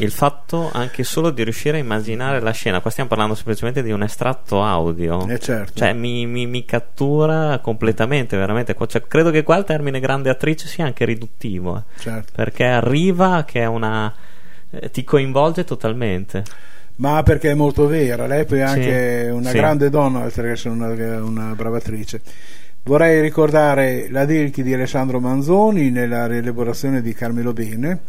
Il 0.05 0.11
fatto 0.11 0.71
anche 0.73 1.03
solo 1.05 1.31
di 1.31 1.43
riuscire 1.43 1.79
a 1.79 1.81
immaginare 1.81 2.41
la 2.41 2.51
scena, 2.53 2.81
qua 2.81 2.91
stiamo 2.91 3.09
parlando 3.09 3.35
semplicemente 3.35 3.83
di 3.83 3.91
un 3.91 4.03
estratto 4.03 4.63
audio, 4.63 5.29
eh 5.29 5.39
certo. 5.39 5.73
cioè 5.75 5.93
mi, 5.93 6.27
mi, 6.27 6.47
mi, 6.47 6.65
cattura 6.65 7.59
completamente, 7.59 8.37
veramente. 8.37 8.77
Cioè, 8.87 9.03
credo 9.07 9.31
che 9.31 9.43
qua 9.43 9.57
il 9.57 9.65
termine 9.65 10.01
grande 10.01 10.31
attrice 10.31 10.67
sia 10.67 10.85
anche 10.85 11.05
riduttivo, 11.05 11.77
eh. 11.79 12.01
certo. 12.01 12.33
perché 12.35 12.65
arriva 12.65 13.45
che 13.45 13.61
è 13.61 13.67
una. 13.67 14.13
Eh, 14.71 14.91
ti 14.91 15.05
coinvolge 15.05 15.65
totalmente. 15.65 16.45
Ma 16.97 17.23
perché 17.23 17.51
è 17.51 17.55
molto 17.55 17.87
vera, 17.87 18.27
lei 18.27 18.45
poi 18.45 18.59
è 18.59 18.63
anche 18.63 19.25
Sì, 19.27 19.31
una 19.31 19.51
sì. 19.51 19.57
grande 19.57 19.89
donna, 19.89 20.25
oltre 20.25 20.43
che 20.45 20.51
essere 20.51 20.75
una, 20.75 20.89
una 21.23 21.55
brava 21.55 21.77
attrice. 21.77 22.21
Vorrei 22.83 23.21
ricordare 23.21 24.09
la 24.11 24.25
Dilchi 24.25 24.63
di 24.63 24.73
Alessandro 24.73 25.21
Manzoni 25.21 25.91
nella 25.91 26.27
rielaborazione 26.27 27.03
di 27.03 27.13
Carmelo 27.13 27.53
Bene, 27.53 28.01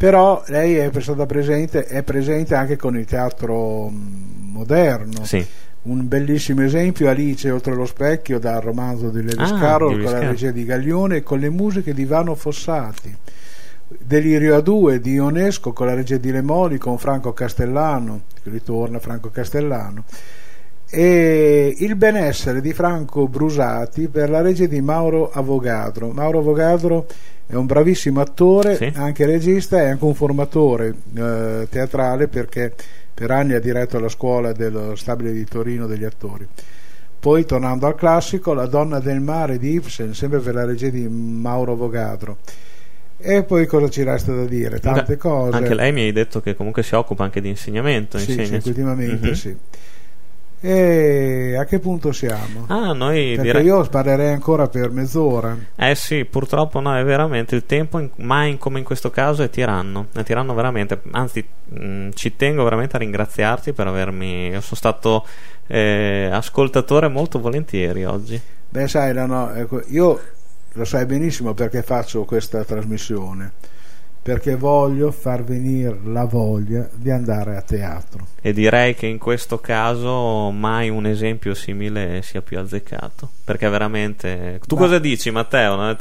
però 0.00 0.42
lei 0.46 0.76
è 0.76 0.90
stata 0.98 1.26
presente, 1.26 1.84
è 1.84 2.02
presente 2.02 2.54
anche 2.54 2.76
con 2.76 2.96
il 2.96 3.04
teatro 3.04 3.90
mm, 3.90 4.50
moderno. 4.50 5.26
Sì. 5.26 5.46
Un 5.82 6.08
bellissimo 6.08 6.62
esempio, 6.62 7.10
Alice 7.10 7.50
oltre 7.50 7.74
lo 7.74 7.84
specchio, 7.84 8.38
dal 8.38 8.62
romanzo 8.62 9.10
di 9.10 9.22
Lewis 9.22 9.50
Ah, 9.50 9.58
Carroll, 9.58 10.02
con 10.02 10.10
la 10.10 10.20
regia 10.20 10.52
di 10.52 10.64
Gaglione 10.64 11.16
e 11.16 11.22
con 11.22 11.38
le 11.38 11.50
musiche 11.50 11.92
di 11.92 12.06
Vano 12.06 12.34
Fossati. 12.34 13.14
Delirio 13.88 14.56
a 14.56 14.62
due 14.62 15.00
di 15.00 15.12
Ionesco 15.12 15.74
con 15.74 15.88
la 15.88 15.94
regia 15.94 16.16
di 16.16 16.32
Lemoli 16.32 16.78
con 16.78 16.96
Franco 16.96 17.34
Castellano, 17.34 18.22
ritorna 18.44 19.00
Franco 19.00 19.28
Castellano, 19.28 20.04
e 20.90 21.74
Il 21.78 21.94
benessere 21.96 22.60
di 22.60 22.72
Franco 22.72 23.28
Brusati 23.28 24.08
per 24.08 24.28
la 24.28 24.40
regia 24.40 24.66
di 24.66 24.80
Mauro 24.80 25.30
Avogadro. 25.30 26.10
Mauro 26.10 26.40
Avogadro 26.40 27.06
è 27.46 27.54
un 27.54 27.66
bravissimo 27.66 28.20
attore, 28.20 28.76
Sì. 28.76 28.92
anche 28.94 29.24
regista 29.26 29.80
e 29.80 29.90
anche 29.90 30.04
un 30.04 30.14
formatore 30.14 30.94
eh, 31.14 31.66
teatrale 31.70 32.28
perché 32.28 32.74
per 33.14 33.30
anni 33.30 33.54
ha 33.54 33.60
diretto 33.60 33.98
la 34.00 34.08
scuola 34.08 34.52
dello 34.52 34.94
stabile 34.96 35.32
di 35.32 35.44
Torino 35.44 35.86
degli 35.86 36.04
attori. 36.04 36.46
Poi 37.20 37.44
tornando 37.44 37.86
al 37.86 37.94
classico, 37.96 38.54
La 38.54 38.66
donna 38.66 38.98
del 38.98 39.20
mare 39.20 39.58
di 39.58 39.72
Ibsen, 39.74 40.14
sempre 40.14 40.38
per 40.38 40.54
la 40.54 40.64
regia 40.64 40.88
di 40.88 41.06
Mauro 41.06 41.76
Vogadro. 41.76 42.38
E 43.18 43.42
poi 43.44 43.66
cosa 43.66 43.90
ci 43.90 44.02
resta 44.02 44.32
da 44.34 44.44
dire? 44.46 44.80
Tante 44.80 45.18
cose. 45.18 45.54
Anche 45.54 45.74
lei 45.74 45.92
mi 45.92 46.00
hai 46.02 46.12
detto 46.12 46.40
che 46.40 46.56
comunque 46.56 46.82
si 46.82 46.94
occupa 46.94 47.22
anche 47.24 47.42
di 47.42 47.48
insegnamento. 47.50 48.16
Sì, 48.16 48.42
sì, 48.46 48.60
ultimamente 48.64 49.26
Mhm. 49.28 49.32
sì. 49.34 49.56
E 50.62 51.56
a 51.58 51.64
che 51.64 51.78
punto 51.78 52.12
siamo? 52.12 52.66
Ah, 52.68 52.92
noi 52.92 53.34
Perché 53.34 53.42
direi. 53.42 53.64
io 53.64 53.82
parlerei 53.88 54.32
ancora 54.32 54.68
per 54.68 54.90
mezz'ora. 54.90 55.56
Eh 55.74 55.94
sì, 55.94 56.26
purtroppo 56.26 56.80
no, 56.80 56.94
è 56.94 57.02
veramente 57.02 57.54
il 57.54 57.64
tempo, 57.64 57.98
in- 57.98 58.10
mai 58.16 58.58
come 58.58 58.78
in 58.78 58.84
questo 58.84 59.10
caso, 59.10 59.42
è 59.42 59.48
tiranno. 59.48 60.08
È 60.12 60.22
tiranno 60.22 60.52
veramente. 60.54 61.00
Anzi, 61.12 61.42
mh, 61.64 62.10
ci 62.12 62.36
tengo 62.36 62.62
veramente 62.64 62.96
a 62.96 62.98
ringraziarti 62.98 63.72
per 63.72 63.86
avermi. 63.86 64.48
Io 64.48 64.60
sono 64.60 64.76
stato 64.76 65.26
eh, 65.66 66.28
ascoltatore 66.30 67.08
molto 67.08 67.40
volentieri 67.40 68.04
oggi. 68.04 68.38
Beh, 68.68 68.86
sai, 68.86 69.14
no, 69.14 69.24
no, 69.26 69.52
ecco, 69.54 69.82
io 69.86 70.20
lo 70.72 70.84
sai 70.84 71.06
benissimo 71.06 71.54
perché 71.54 71.82
faccio 71.82 72.24
questa 72.24 72.64
trasmissione. 72.64 73.52
Perché 74.22 74.54
voglio 74.54 75.10
far 75.10 75.42
venire 75.42 75.98
la 76.04 76.24
voglia 76.24 76.88
di 76.94 77.10
andare 77.10 77.56
a 77.56 77.62
teatro. 77.62 78.26
E 78.42 78.52
direi 78.52 78.94
che 78.94 79.06
in 79.06 79.18
questo 79.18 79.58
caso 79.58 80.50
mai 80.50 80.90
un 80.90 81.06
esempio 81.06 81.54
simile 81.54 82.20
sia 82.22 82.42
più 82.42 82.58
azzeccato. 82.58 83.30
Perché 83.44 83.68
veramente. 83.68 84.60
Tu 84.66 84.74
Ma- 84.74 84.80
cosa 84.82 84.98
dici, 84.98 85.30
Matteo? 85.30 85.96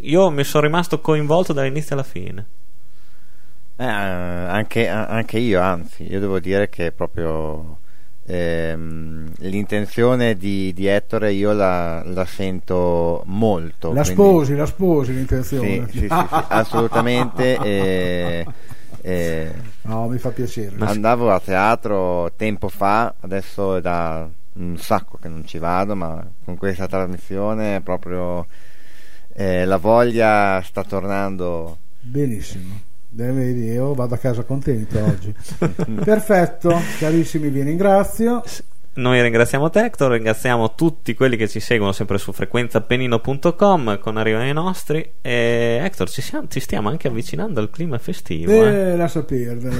Io 0.00 0.30
mi 0.30 0.44
sono 0.44 0.64
rimasto 0.64 1.00
coinvolto 1.00 1.52
dall'inizio 1.52 1.94
alla 1.94 2.04
fine. 2.04 2.46
Eh, 3.76 3.84
anche, 3.84 4.88
anche 4.88 5.38
io, 5.38 5.60
anzi, 5.60 6.08
io 6.08 6.20
devo 6.20 6.38
dire 6.38 6.68
che 6.68 6.92
proprio 6.92 7.78
ehm, 8.26 9.30
l'intenzione 9.38 10.36
di, 10.36 10.72
di 10.72 10.86
Ettore 10.86 11.32
io 11.32 11.52
la, 11.52 12.02
la 12.04 12.24
sento 12.24 13.22
molto. 13.26 13.92
La 13.92 14.02
quindi- 14.02 14.12
sposi, 14.22 14.54
la 14.54 14.66
sposi 14.66 15.10
Sì, 15.10 15.16
l'intenzione. 15.16 15.86
sì, 15.90 15.98
sì, 15.98 16.08
sì, 16.08 16.26
assolutamente. 16.48 17.58
eh, 17.62 18.46
eh, 19.02 19.52
No, 19.82 20.08
mi 20.08 20.18
fa 20.18 20.30
piacere. 20.30 20.76
Andavo 20.78 21.30
a 21.30 21.40
teatro 21.40 22.32
tempo 22.36 22.68
fa, 22.68 23.14
adesso 23.20 23.76
è 23.76 23.80
da 23.80 24.26
un 24.54 24.76
sacco 24.78 25.18
che 25.20 25.28
non 25.28 25.46
ci 25.46 25.58
vado, 25.58 25.94
ma 25.94 26.24
con 26.44 26.56
questa 26.56 26.86
trasmissione 26.86 27.80
proprio 27.82 28.46
eh, 29.34 29.64
la 29.64 29.76
voglia 29.76 30.62
sta 30.62 30.82
tornando. 30.84 31.76
Benissimo. 32.00 32.92
Beh, 33.14 33.30
vedi, 33.30 33.66
io 33.66 33.94
vado 33.94 34.16
a 34.16 34.18
casa 34.18 34.42
contento 34.42 34.98
oggi. 35.04 35.32
Perfetto, 36.04 36.76
carissimi, 36.98 37.48
vi 37.48 37.62
ringrazio. 37.62 38.42
Noi 38.96 39.20
ringraziamo 39.22 39.70
te, 39.70 39.86
Hector, 39.86 40.12
ringraziamo 40.12 40.74
tutti 40.76 41.14
quelli 41.14 41.36
che 41.36 41.48
ci 41.48 41.58
seguono 41.58 41.90
sempre 41.90 42.16
su 42.16 42.30
frequenzapenino.com 42.32 43.98
con 43.98 44.16
Arrivano 44.16 44.46
i 44.46 44.52
nostri. 44.52 45.14
E 45.20 45.80
Hector, 45.82 46.08
ci, 46.08 46.22
siamo- 46.22 46.46
ci 46.48 46.60
stiamo 46.60 46.90
anche 46.90 47.08
avvicinando 47.08 47.58
al 47.58 47.70
clima 47.70 47.98
festivo. 47.98 48.52
eh. 48.52 48.92
Eh, 48.92 48.96
lascia 48.96 49.24
perdere. 49.24 49.74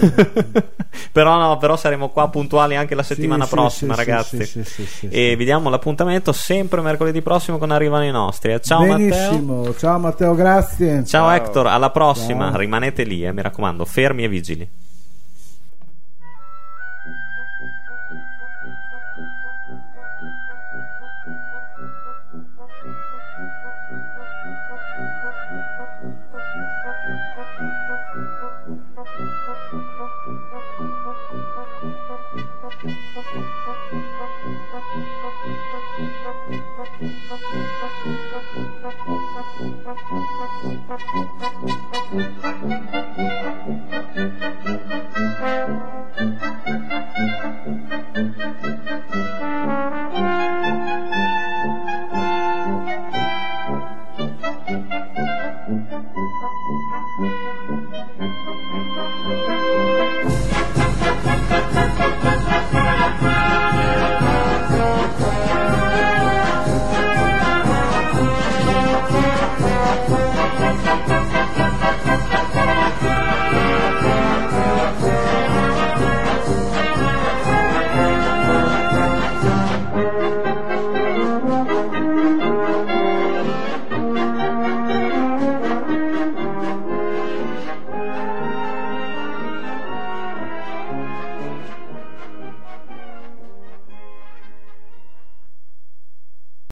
però 1.13 1.39
no, 1.39 1.57
però 1.59 1.77
saremo 1.77 2.09
qua 2.09 2.29
puntuali 2.29 2.75
anche 2.75 2.97
la 2.97 3.05
settimana 3.05 3.45
Sì, 3.45 3.51
sì, 3.51 3.55
prossima, 3.55 3.95
sì, 3.95 4.01
sì, 4.03 4.07
ragazzi. 4.11 4.45
sì, 4.45 4.65
sì, 4.65 4.85
sì, 4.85 5.07
e 5.09 5.29
sì. 5.31 5.37
vi 5.37 5.45
diamo 5.45 5.71
l'appuntamento 5.71 6.33
sempre 6.33 6.81
mercoledì 6.81 7.23
prossimo 7.23 7.59
con 7.59 7.71
Arrivano 7.71 8.05
i 8.05 8.11
nostri. 8.11 8.53
Eh, 8.53 8.61
Ciao 8.61 8.85
Matteo. 8.85 8.97
Benissimo. 9.09 9.75
Ciao 9.77 9.99
Matteo, 9.99 10.35
grazie. 10.35 11.05
Ciao 11.05 11.29
Ciao. 11.29 11.31
Hector, 11.31 11.67
alla 11.69 11.91
prossima. 11.91 12.49
Ciao. 12.49 12.59
Rimanete 12.59 13.05
lì, 13.05 13.25
eh, 13.25 13.33
mi 13.33 13.43
raccomando, 13.43 13.85
fermi 13.85 14.25
e 14.25 14.29
vigili. 14.29 14.69